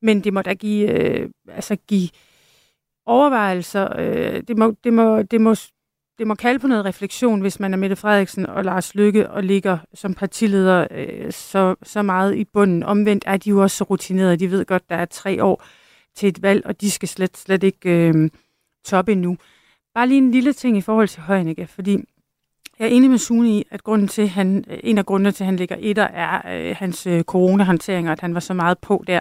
[0.02, 2.08] Men det må da give, øh, altså give
[3.06, 3.88] overvejelser.
[3.98, 5.54] Øh, det, må, det, må, det, må,
[6.18, 9.44] det må kalde på noget refleksion, hvis man er Mette Frederiksen og Lars Lykke og
[9.44, 12.82] ligger som partileder øh, så, så meget i bunden.
[12.82, 14.36] Omvendt er de jo også så rutinerede.
[14.36, 15.64] De ved godt, der er tre år
[16.16, 18.30] til et valg, og de skal slet, slet ikke øh,
[18.84, 19.36] toppe endnu.
[19.94, 22.04] Bare lige en lille ting i forhold til Højnække, fordi
[22.80, 25.46] jeg er enig med Sune i, at grunden til, han, en af grundene til, at
[25.46, 29.04] han ligger etter, er øh, hans øh, coronahåndtering, og at han var så meget på
[29.06, 29.20] der.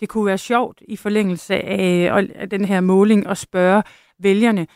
[0.00, 3.82] Det kunne være sjovt i forlængelse af, øh, af den her måling at spørge
[4.18, 4.66] vælgerne,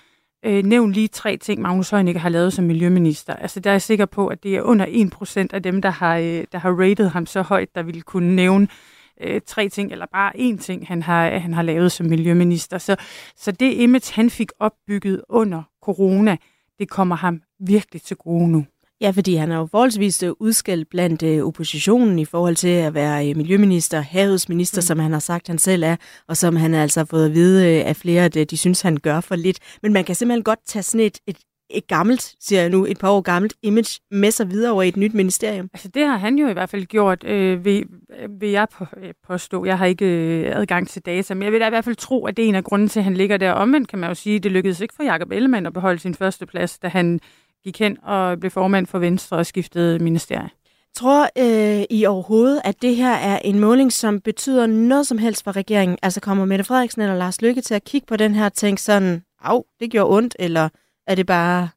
[0.44, 3.34] øh, nævn lige tre ting, Magnus Heunicke har lavet som miljøminister.
[3.34, 6.16] Altså der er jeg sikker på, at det er under 1% af dem, der har,
[6.16, 8.68] øh, der har rated ham så højt, der ville kunne nævne
[9.20, 12.78] øh, tre ting, eller bare én ting, han har, han har lavet som miljøminister.
[12.78, 12.96] Så,
[13.36, 16.36] så det image, han fik opbygget under corona,
[16.78, 18.64] det kommer ham virkelig til gode nu.
[19.00, 22.94] Ja, fordi han er jo forholdsvis øh, udskældt blandt øh, oppositionen i forhold til at
[22.94, 24.82] være øh, miljøminister, havets minister, mm.
[24.82, 25.96] som han har sagt, han selv er,
[26.28, 28.80] og som han altså har fået at vide øh, af flere, at øh, de synes,
[28.80, 29.58] han gør for lidt.
[29.82, 31.36] Men man kan simpelthen godt tage sådan et, et,
[31.70, 34.88] et gammelt, siger jeg nu, et par år gammelt image med sig videre over i
[34.88, 35.70] et nyt ministerium.
[35.74, 37.84] Altså det har han jo i hvert fald gjort, øh, vil,
[38.40, 39.64] vil jeg på, øh, påstå.
[39.64, 42.26] Jeg har ikke øh, adgang til data, men jeg vil da i hvert fald tro,
[42.26, 43.52] at det er en af grunden til, at han ligger der.
[43.52, 46.14] Omvendt kan man jo sige, at det lykkedes ikke for Jakob Ellemann at beholde sin
[46.14, 47.20] første plads, da han
[47.64, 50.50] gik hen og blev formand for Venstre og skiftede ministerie.
[50.96, 55.44] Tror øh, I overhovedet, at det her er en måling, som betyder noget som helst
[55.44, 55.98] for regeringen?
[56.02, 58.82] Altså kommer Mette Frederiksen eller Lars Lykke til at kigge på den her og tænke
[58.82, 60.68] sådan, af, det gjorde ondt, eller
[61.06, 61.68] er det bare...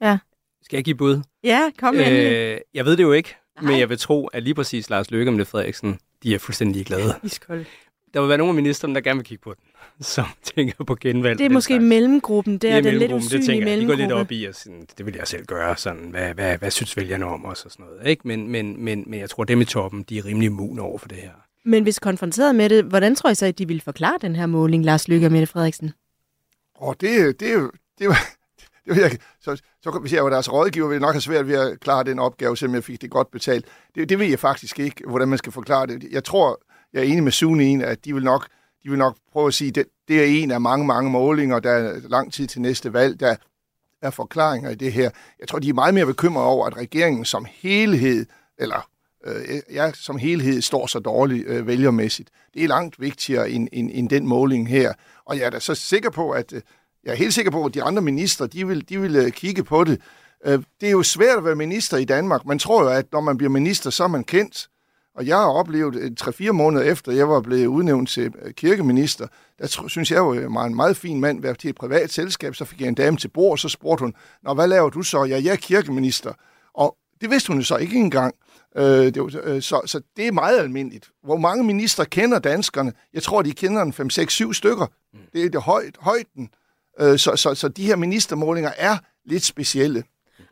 [0.00, 0.18] Ja,
[0.62, 1.22] Skal jeg give bud?
[1.44, 3.70] ja kom med øh, jeg ved det jo ikke, Nej.
[3.70, 6.86] men jeg vil tro, at lige præcis Lars Løkke og Mette Frederiksen, de er fuldstændig
[6.86, 7.14] glade.
[7.22, 7.64] Iskold.
[8.14, 9.62] Der vil være nogle af ministerne, der gerne vil kigge på den.
[10.00, 10.24] som
[10.56, 11.38] tænker på genvalg.
[11.38, 14.02] Det er måske mellemgruppen, det er, den lidt usynlige det mellemgruppe.
[14.02, 16.58] De går lidt op i, og sådan, det vil jeg selv gøre, sådan, hvad, hvad,
[16.58, 18.06] hvad synes vælgerne om os og sådan noget.
[18.10, 18.28] Ikke?
[18.28, 21.08] Men, men, men, men jeg tror, dem i toppen, de er rimelig immun over for
[21.08, 21.30] det her.
[21.64, 24.46] Men hvis konfronteret med det, hvordan tror I så, at de vil forklare den her
[24.46, 25.92] måling, Lars Lykke og Mette Frederiksen?
[26.74, 28.12] Og det, det, er jo- det, er jo-
[28.86, 31.48] det vil jeg, så, så, hvis jeg var deres rådgiver, ville jeg nok have svært
[31.48, 33.64] ved at klare den opgave, selvom jeg fik det godt betalt.
[33.94, 36.04] Det, det ved jeg faktisk ikke, hvordan man skal forklare det.
[36.10, 36.60] Jeg tror,
[36.92, 38.46] jeg er enig med Sune i, at de vil nok,
[38.86, 41.58] de vil nok prøve at sige, at det, det er en af mange, mange målinger,
[41.60, 43.36] der er lang tid til næste valg, der
[44.02, 45.10] er forklaringer i det her.
[45.40, 48.26] Jeg tror, de er meget mere bekymrede over, at regeringen som helhed,
[48.58, 48.88] eller
[49.26, 52.30] øh, ja, som helhed står så dårligt øh, vælgermæssigt.
[52.54, 54.92] Det er langt vigtigere end, end, end den måling her.
[55.24, 56.62] Og jeg er da så sikker på, at øh,
[57.04, 59.64] jeg er helt sikker på, at de andre ministre, de vil, de vil øh, kigge
[59.64, 60.00] på det.
[60.44, 62.46] Øh, det er jo svært at være minister i Danmark.
[62.46, 64.68] Man tror jo, at når man bliver minister, så er man kendt.
[65.16, 69.26] Og jeg har oplevet øh, 3-4 måneder efter, jeg var blevet udnævnt til øh, kirkeminister,
[69.58, 72.54] der synes jeg jo, jeg var en meget fin mand, være til et privat selskab,
[72.54, 75.02] så fik jeg en dame til bord, og så spurgte hun, Nå, hvad laver du
[75.02, 75.24] så?
[75.24, 76.32] Ja, jeg er kirkeminister.
[76.74, 78.34] Og det vidste hun jo så ikke engang.
[78.76, 81.10] Øh, det var, øh, så, så det er meget almindeligt.
[81.24, 82.92] Hvor mange ministre kender danskerne?
[83.14, 83.94] Jeg tror, de kender en
[84.48, 84.86] 5-6-7 stykker.
[85.32, 86.48] Det er det højt, højden.
[87.00, 90.04] Øh, så, så, så de her ministermålinger er lidt specielle.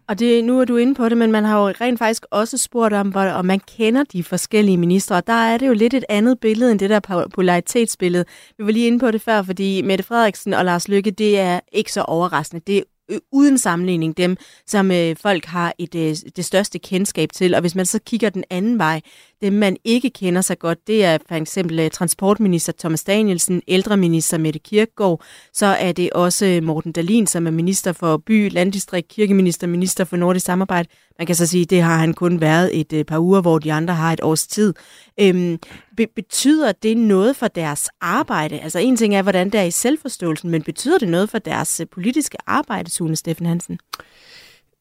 [0.09, 2.59] Og det, nu er du inde på det, men man har jo rent faktisk også
[2.59, 5.95] spurgt om, hvor, om man kender de forskellige ministre, og der er det jo lidt
[5.95, 8.25] et andet billede end det der polaritetsbillede.
[8.59, 11.61] Vi var lige inde på det før, fordi Mette Frederiksen og Lars Lykke, det er
[11.73, 12.63] ikke så overraskende.
[12.67, 14.37] Det er uden sammenligning dem,
[14.67, 17.55] som øh, folk har et, øh, det største kendskab til.
[17.55, 19.01] Og hvis man så kigger den anden vej,
[19.43, 24.39] dem man ikke kender sig godt, det er for eksempel øh, transportminister Thomas Danielsen, ældreminister
[24.39, 25.23] Mette Kirkegaard,
[25.53, 30.05] så er det også øh, Morten Dalin, som er minister for by, landdistrikt, kirkeminister, minister
[30.05, 30.89] for nordisk samarbejde.
[31.19, 33.73] Man kan så sige, det har han kun været et øh, par uger, hvor de
[33.73, 34.75] andre har et års tid.
[35.21, 35.59] Øhm,
[35.97, 38.61] be- betyder det noget for deres arbejde?
[38.61, 41.81] Altså en ting er, hvordan det er i selvforståelsen, men betyder det noget for deres
[41.93, 43.79] politiske arbejde, Sune Steffen Hansen?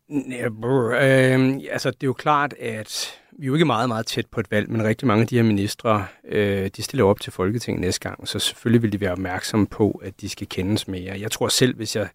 [0.10, 4.06] Ja, brr, øh, altså, det er jo klart, at vi er jo ikke meget, meget
[4.06, 7.20] tæt på et valg, men rigtig mange af de her ministre, øh, de stiller op
[7.20, 10.88] til Folketinget næste gang, så selvfølgelig vil de være opmærksomme på, at de skal kendes
[10.88, 11.20] mere.
[11.20, 12.08] Jeg tror selv, hvis jeg,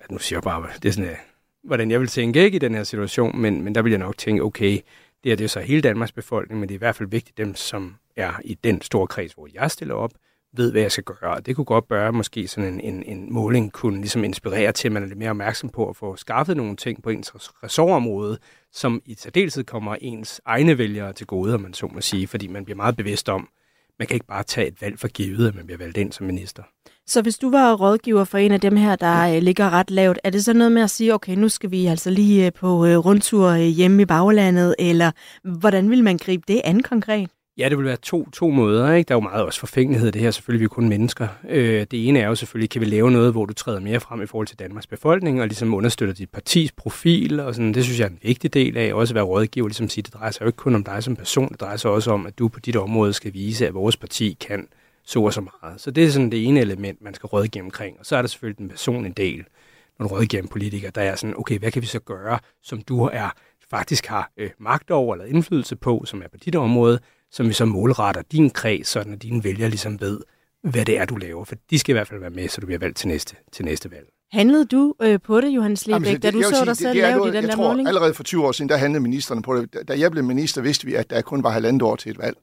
[0.00, 1.16] ja, nu siger jeg bare, det er sådan, øh,
[1.64, 4.18] hvordan jeg vil tænke ikke i den her situation, men, men der vil jeg nok
[4.18, 4.72] tænke, okay,
[5.24, 7.38] det her det er så hele Danmarks befolkning, men det er i hvert fald vigtigt
[7.38, 10.10] dem, som er i den store kreds, hvor jeg stiller op,
[10.56, 11.34] ved, hvad jeg skal gøre.
[11.34, 14.88] Og det kunne godt gøre, måske sådan en, en, en måling kunne ligesom inspirere til,
[14.88, 18.38] at man er lidt mere opmærksom på at få skaffet nogle ting på ens ressortområde,
[18.72, 22.46] som i særdeleshed kommer ens egne vælgere til gode, om man så må sige, fordi
[22.46, 23.48] man bliver meget bevidst om,
[23.98, 26.26] man kan ikke bare tage et valg for givet, at man bliver valgt ind som
[26.26, 26.62] minister.
[27.06, 30.18] Så hvis du var rådgiver for en af dem her, der øh, ligger ret lavt,
[30.24, 32.86] er det så noget med at sige, okay, nu skal vi altså lige øh, på
[32.86, 35.10] øh, rundtur hjemme i baglandet, eller
[35.44, 37.30] hvordan vil man gribe det an konkret?
[37.60, 38.92] Ja, det vil være to, to måder.
[38.92, 39.08] Ikke?
[39.08, 40.30] Der er jo meget også forfængelighed i det her.
[40.30, 41.28] Selvfølgelig vi er kun mennesker.
[41.48, 44.22] Øh, det ene er jo selvfølgelig, kan vi lave noget, hvor du træder mere frem
[44.22, 47.74] i forhold til Danmarks befolkning, og ligesom understøtter dit partis profil, og sådan.
[47.74, 50.14] det synes jeg er en vigtig del af, også at være rådgiver, ligesom sige, det
[50.14, 52.38] drejer sig jo ikke kun om dig som person, det drejer sig også om, at
[52.38, 54.66] du på dit område skal vise, at vores parti kan
[55.04, 55.80] så og så meget.
[55.80, 57.96] Så det er sådan det ene element, man skal rådgive omkring.
[57.98, 59.44] Og så er der selvfølgelig den personlige del,
[59.98, 62.82] når du rådgiver en politiker, der er sådan, okay, hvad kan vi så gøre, som
[62.82, 63.30] du er
[63.70, 67.00] faktisk har øh, magt over eller indflydelse på, som er på dit område,
[67.32, 70.20] som vi så målretter din kreds, sådan at dine vælgere ligesom ved,
[70.62, 71.44] hvad det er, du laver.
[71.44, 73.64] For de skal i hvert fald være med, så du bliver valgt til næste, til
[73.64, 74.06] næste valg.
[74.32, 77.16] Handlede du øh, på det, Johannes Lebæk, da du så sige, dig selv det lave
[77.16, 77.88] noget- den jeg der tror, måling?
[77.88, 79.74] Allerede for 20 år siden, der handlede ministerne på det.
[79.74, 82.18] Da- Da jeg blev minister, vidste vi, at der kun var halvandet år til et
[82.18, 82.36] valg.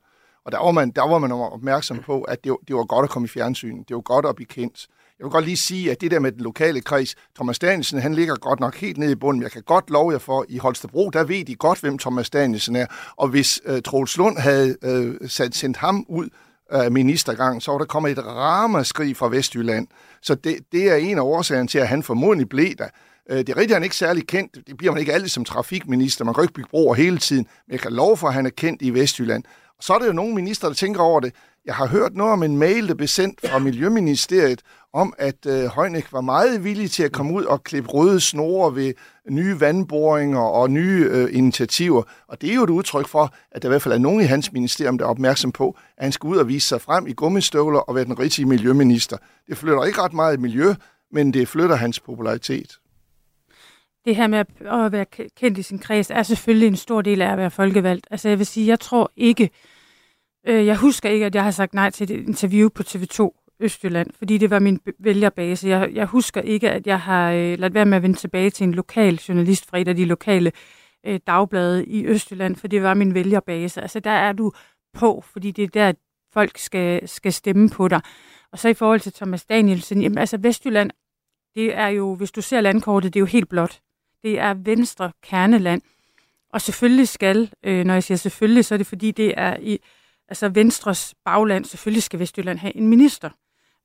[0.45, 3.09] Og der var man, der var man opmærksom på, at det, det var godt at
[3.09, 3.77] komme i fjernsyn.
[3.87, 4.87] Det var godt at blive kendt.
[5.19, 8.13] Jeg vil godt lige sige, at det der med den lokale kreds, Thomas Danielsen, han
[8.13, 9.43] ligger godt nok helt nede i bunden.
[9.43, 12.75] Jeg kan godt love jer for, i Holstebro, der ved de godt, hvem Thomas Danielsen
[12.75, 12.85] er.
[13.15, 16.29] Og hvis øh, Troels Lund havde øh, sat, sendt ham ud
[16.69, 19.87] af ministergang, så var der kommet et ramaskrig fra Vestjylland.
[20.21, 22.87] Så det, det er en af årsagerne til, at han formodentlig blev der.
[23.29, 24.57] Øh, Det er rigtigt, han han ikke særlig kendt.
[24.67, 26.25] Det bliver man ikke altid som trafikminister.
[26.25, 27.47] Man kan jo ikke bygge broer hele tiden.
[27.67, 29.43] Men jeg kan love for, at han er kendt i Vestjylland.
[29.77, 31.33] Og så er der jo nogle minister, der tænker over det.
[31.65, 34.61] Jeg har hørt noget om en mail, der blev sendt fra Miljøministeriet,
[34.93, 38.75] om at øh, Højnek var meget villig til at komme ud og klippe røde snore
[38.75, 38.93] ved
[39.29, 42.03] nye vandboringer og nye øh, initiativer.
[42.27, 44.25] Og det er jo et udtryk for, at der i hvert fald er nogen i
[44.25, 47.13] hans ministerium, der er opmærksom på, at han skal ud og vise sig frem i
[47.13, 49.17] gummistøvler og være den rigtige miljøminister.
[49.47, 50.73] Det flytter ikke ret meget i miljø,
[51.11, 52.77] men det flytter hans popularitet
[54.07, 55.05] det her med at at være
[55.37, 58.07] kendt i sin kreds, er selvfølgelig en stor del af at være folkevalgt.
[58.11, 59.49] Altså jeg vil sige, jeg tror ikke,
[60.47, 64.09] øh, jeg husker ikke, at jeg har sagt nej til et interview på TV2 Østjylland,
[64.17, 65.67] fordi det var min vælgerbase.
[65.67, 68.63] Jeg, jeg husker ikke, at jeg har øh, ladt være med at vende tilbage til
[68.63, 70.51] en lokal journalist fra et af de lokale
[71.05, 73.81] øh, dagblade i Østjylland, for det var min vælgerbase.
[73.81, 74.51] Altså der er du
[74.93, 75.93] på, fordi det er der,
[76.33, 78.01] folk skal, skal stemme på dig.
[78.51, 80.91] Og så i forhold til Thomas Danielsen, jamen altså Vestjylland,
[81.55, 83.81] det er jo, hvis du ser landkortet, det er jo helt blot.
[84.23, 85.81] Det er venstre kerneland.
[86.53, 89.79] Og selvfølgelig skal, øh, når jeg siger selvfølgelig, så er det fordi, det er i
[90.29, 91.65] altså Venstres bagland.
[91.65, 93.29] Selvfølgelig skal Vestjylland have en minister.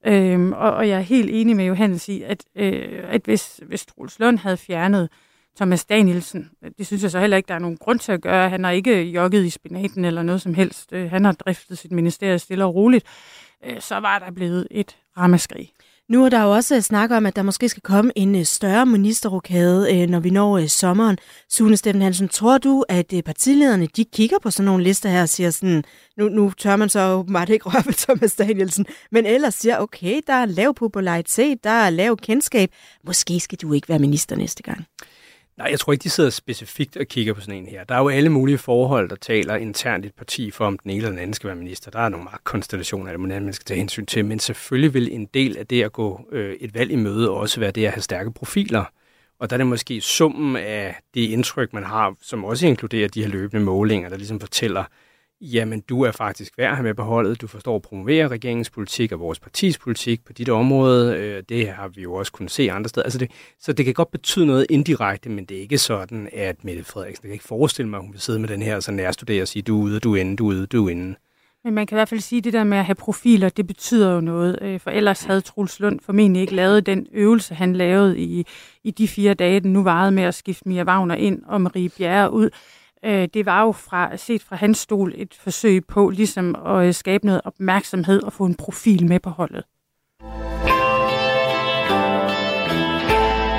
[0.06, 3.86] Øhm, og, og jeg er helt enig med Johannes i, at, øh, at hvis, hvis
[3.86, 5.08] Troels Lund havde fjernet
[5.56, 8.22] Thomas Danielsen, øh, det synes jeg så heller ikke, der er nogen grund til at
[8.22, 8.50] gøre.
[8.50, 10.92] Han har ikke jogget i spinaten eller noget som helst.
[10.92, 13.06] Øh, han har driftet sit ministerie stille og roligt.
[13.64, 15.72] Øh, så var der blevet et ramaskrig.
[16.08, 18.44] Nu er der jo også øh, snak om, at der måske skal komme en øh,
[18.44, 21.18] større ministerrokade, øh, når vi når sommeren.
[21.48, 25.28] Sune Steffen Hansen, tror du, at partilederne de kigger på sådan nogle lister her og
[25.28, 25.84] siger sådan,
[26.16, 30.20] nu, nu tør man så åbenbart ikke røre ved Thomas Danielsen, men ellers siger, okay,
[30.26, 32.70] der er lav popularitet, der er lav kendskab,
[33.06, 34.86] måske skal du ikke være minister næste gang.
[35.56, 37.84] Nej, jeg tror ikke, de sidder specifikt og kigger på sådan en her.
[37.84, 40.90] Der er jo alle mulige forhold, der taler internt i et parti for, om den
[40.90, 41.90] ene eller den anden skal være minister.
[41.90, 45.56] Der er nogle magtkonstellationer, eller man skal tage hensyn til, men selvfølgelig vil en del
[45.56, 48.32] af det at gå øh, et valg i møde også være det at have stærke
[48.32, 48.84] profiler.
[49.38, 53.22] Og der er det måske summen af det indtryk, man har, som også inkluderer de
[53.22, 54.84] her løbende målinger, der ligesom fortæller,
[55.42, 58.70] jamen du er faktisk værd at have med på holdet, du forstår at promovere regeringens
[58.70, 62.50] politik og vores partis politik på dit område, øh, det har vi jo også kunnet
[62.50, 63.04] se andre steder.
[63.04, 63.30] Altså det,
[63.60, 67.24] så det kan godt betyde noget indirekte, men det er ikke sådan, at Mette Frederiksen,
[67.24, 69.48] jeg kan ikke forestille mig, at hun vil sidde med den her så nærstudere og
[69.48, 71.14] sige, du er ude, du er inde, du er ude, du er inde.
[71.64, 73.66] Men man kan i hvert fald sige, at det der med at have profiler, det
[73.66, 74.58] betyder jo noget.
[74.62, 78.46] Øh, for ellers havde Truls Lund formentlig ikke lavet den øvelse, han lavede i,
[78.84, 81.88] i de fire dage, den nu varede med at skifte Mia Wagner ind og Marie
[81.88, 82.50] Bjerre ud
[83.04, 86.94] øh, det var jo fra, set fra hans stol et forsøg på ligesom at øh,
[86.94, 89.64] skabe noget opmærksomhed og få en profil med på holdet.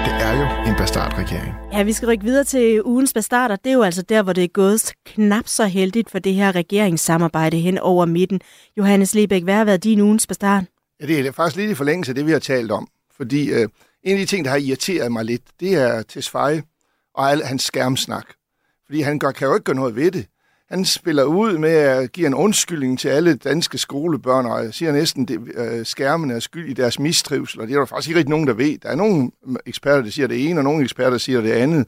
[0.06, 1.54] Det er jo en bastardregering.
[1.74, 3.56] Ja, vi skal rykke videre til ugens bastarder.
[3.56, 6.56] Det er jo altså der, hvor det er gået knap så heldigt for det her
[6.56, 8.42] regeringssamarbejde hen over midten.
[8.78, 10.64] Johannes Lebæk, hvad har været din ugens bastard?
[11.02, 12.88] Ja, det er faktisk lidt i forlængelse af det, vi har talt om.
[13.18, 13.70] Fordi øh,
[14.04, 16.62] en af de ting, der har irriteret mig lidt, det er Tesfaye
[17.16, 18.26] og al hans skærmsnak.
[18.94, 20.26] Fordi han gør, kan jo ikke gøre noget ved det.
[20.70, 25.28] Han spiller ud med at give en undskyldning til alle danske skolebørn, og siger næsten,
[25.58, 28.30] at øh, skærmene er skyld i deres mistrivsel, og det er der faktisk ikke rigtig
[28.30, 28.78] nogen, der ved.
[28.78, 29.32] Der er nogle
[29.66, 31.88] eksperter, der siger det ene, og nogle eksperter, der siger det andet.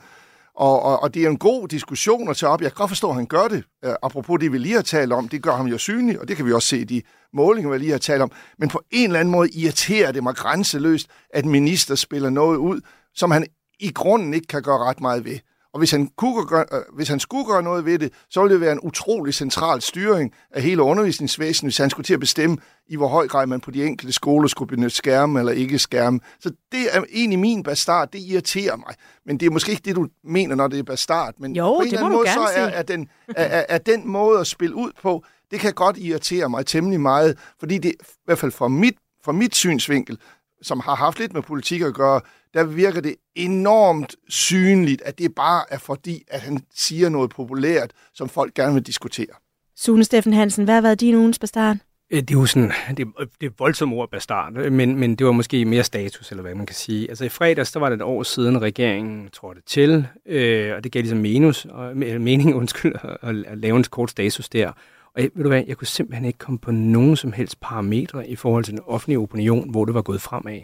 [0.56, 2.62] Og, og, og det er en god diskussion at tage op.
[2.62, 3.64] Jeg kan godt forstå, at han gør det.
[3.86, 6.38] Uh, apropos det, vi lige har talt om, det gør ham jo synlig, og det
[6.38, 7.01] kan vi også se i de
[7.34, 8.32] målinger, vi lige har talt om.
[8.60, 12.82] Men på en eller anden måde irriterer det mig grænseløst, at minister spiller noget ud,
[13.14, 13.45] som han
[13.80, 15.39] i grunden ikke kan gøre ret meget ved.
[15.76, 18.53] Og hvis han, kunne gøre, øh, hvis han skulle gøre noget ved det, så ville
[18.53, 22.57] det være en utrolig central styring af hele undervisningsvæsenet, hvis han skulle til at bestemme,
[22.88, 26.19] i hvor høj grad man på de enkelte skoler skulle benytte skærme eller ikke skærme.
[26.39, 28.11] Så det er egentlig min bastard.
[28.11, 28.95] Det irriterer mig.
[29.26, 31.34] Men det er måske ikke det, du mener, når det er bastard.
[31.38, 34.07] Men jo, på en eller anden måde, så er, er, den, er, er, er den
[34.07, 38.05] måde at spille ud på, det kan godt irritere mig temmelig meget, fordi det, i
[38.26, 38.95] hvert fald fra mit,
[39.26, 40.17] fra mit synsvinkel,
[40.66, 42.22] som har haft lidt med politik at gøre,
[42.53, 47.91] der virker det enormt synligt, at det bare er fordi, at han siger noget populært,
[48.13, 49.36] som folk gerne vil diskutere.
[49.76, 51.78] Sune Steffen Hansen, hvad har været din ugens bastard?
[52.11, 53.07] Øh, det er jo sådan, det,
[53.41, 56.66] det er voldsomt ord bastard, men, men det var måske mere status, eller hvad man
[56.66, 57.09] kan sige.
[57.09, 60.91] Altså i fredags, der var det et år siden, regeringen trådte til, øh, og det
[60.91, 64.72] gav ligesom menus, og, mening undskyld, at, at lave en kort status der.
[65.16, 68.30] Og jeg, ved du hvad, jeg kunne simpelthen ikke komme på nogen som helst parametre
[68.30, 70.61] i forhold til den offentlige opinion, hvor det var gået fremad.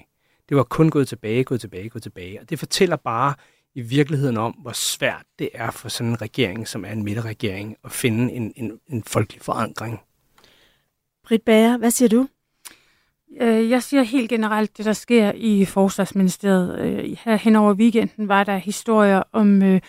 [0.49, 2.41] Det var kun gået tilbage, gået tilbage, gået tilbage.
[2.41, 3.33] Og det fortæller bare
[3.75, 7.75] i virkeligheden om, hvor svært det er for sådan en regering, som er en midterregering,
[7.83, 9.99] at finde en, en, en folkelig forankring.
[11.23, 12.27] Britt Bager, hvad siger du?
[13.41, 16.79] Øh, jeg siger helt generelt, det der sker i Forsvarsministeriet.
[16.79, 19.81] Øh, her hen over weekenden var der historier om øh,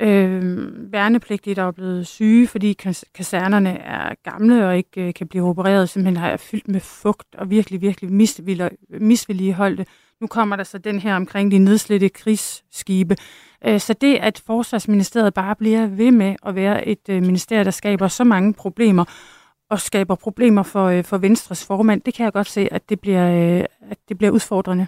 [0.00, 2.72] øh, værnepligtige, der er blevet syge, fordi
[3.14, 7.34] kasernerne er gamle og ikke øh, kan blive opereret, simpelthen har jeg fyldt med fugt
[7.34, 8.12] og virkelig, virkelig
[9.00, 9.86] misvilligeholdte.
[10.20, 13.16] Nu kommer der så den her omkring de nedslidte krigsskibe.
[13.66, 17.70] Øh, så det, at Forsvarsministeriet bare bliver ved med at være et øh, ministerium, der
[17.70, 19.04] skaber så mange problemer,
[19.70, 23.00] og skaber problemer for, øh, for Venstres formand, det kan jeg godt se, at det
[23.00, 24.86] bliver, øh, at det bliver udfordrende.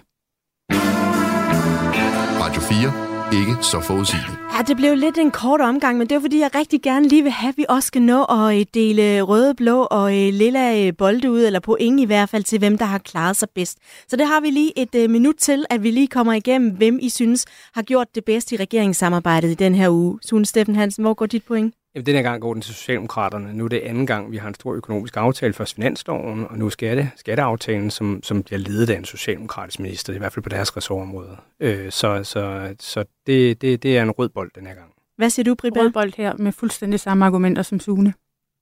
[2.41, 4.39] Radio 4 ikke så forudsigeligt.
[4.57, 7.23] Ja, det blev lidt en kort omgang, men det er fordi, jeg rigtig gerne lige
[7.23, 10.85] vil have, at vi også skal nå at øh, dele røde, blå og øh, lilla
[10.87, 13.47] øh, bolde ud, eller på ingen i hvert fald, til hvem der har klaret sig
[13.55, 13.77] bedst.
[14.07, 17.09] Så det har vi lige et minut til, at vi lige kommer igennem, hvem I
[17.09, 20.19] synes har gjort det bedst i regeringssamarbejdet i den her uge.
[20.21, 21.73] Sune Steffen Hansen, hvor går dit point?
[21.95, 23.53] Jamen, den her gang går den til Socialdemokraterne.
[23.53, 26.69] Nu er det anden gang, vi har en stor økonomisk aftale, først finansloven, og nu
[26.69, 30.77] skatte, skatteaftalen, som, som bliver ledet af en socialdemokratisk minister, i hvert fald på deres
[30.77, 31.37] ressortområde.
[31.59, 34.93] Øh, så så, så det, det, det er en rød bold den her gang.
[35.17, 35.79] Hvad siger du, Britta?
[35.79, 38.13] Rød bold her med fuldstændig samme argumenter som Sune.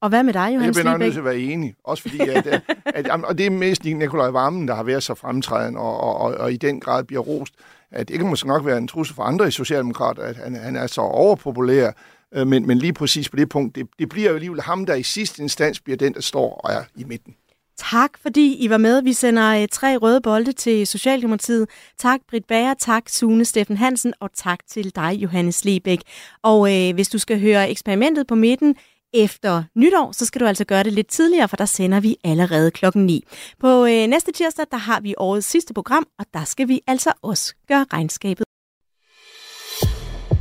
[0.02, 1.76] Og hvad med dig, Johannes Jeg bliver nok nødt til at være enig.
[1.84, 5.04] Også fordi, at, at, at, at og det er mest Nikolaj Vammen, der har været
[5.04, 7.54] så fremtrædende, og, og, og, og i den grad bliver rost.
[7.92, 10.76] At det kan måske nok være en trussel for andre i Socialdemokrater, at han, han
[10.76, 11.92] er så overpopulær.
[12.36, 14.96] Øh, Men, men lige præcis på det punkt, det, det bliver jo alligevel ham, der
[14.96, 17.36] i sidste instans bliver den, der står og er i midten.
[17.78, 19.04] Tak, fordi I var med.
[19.04, 21.70] Vi sender øh, tre røde bolde til Socialdemokratiet.
[21.98, 26.00] Tak, Britt Bager, tak, Sune Steffen Hansen, og tak til dig, Johannes Lebæk.
[26.44, 28.76] Og øh, hvis du skal høre eksperimentet på midten
[29.14, 32.72] efter nytår, så skal du altså gøre det lidt tidligere, for der sender vi allerede
[32.72, 33.24] klokken 9.
[33.60, 37.12] På øh, næste tirsdag, der har vi årets sidste program, og der skal vi altså
[37.22, 38.46] også gøre regnskabet.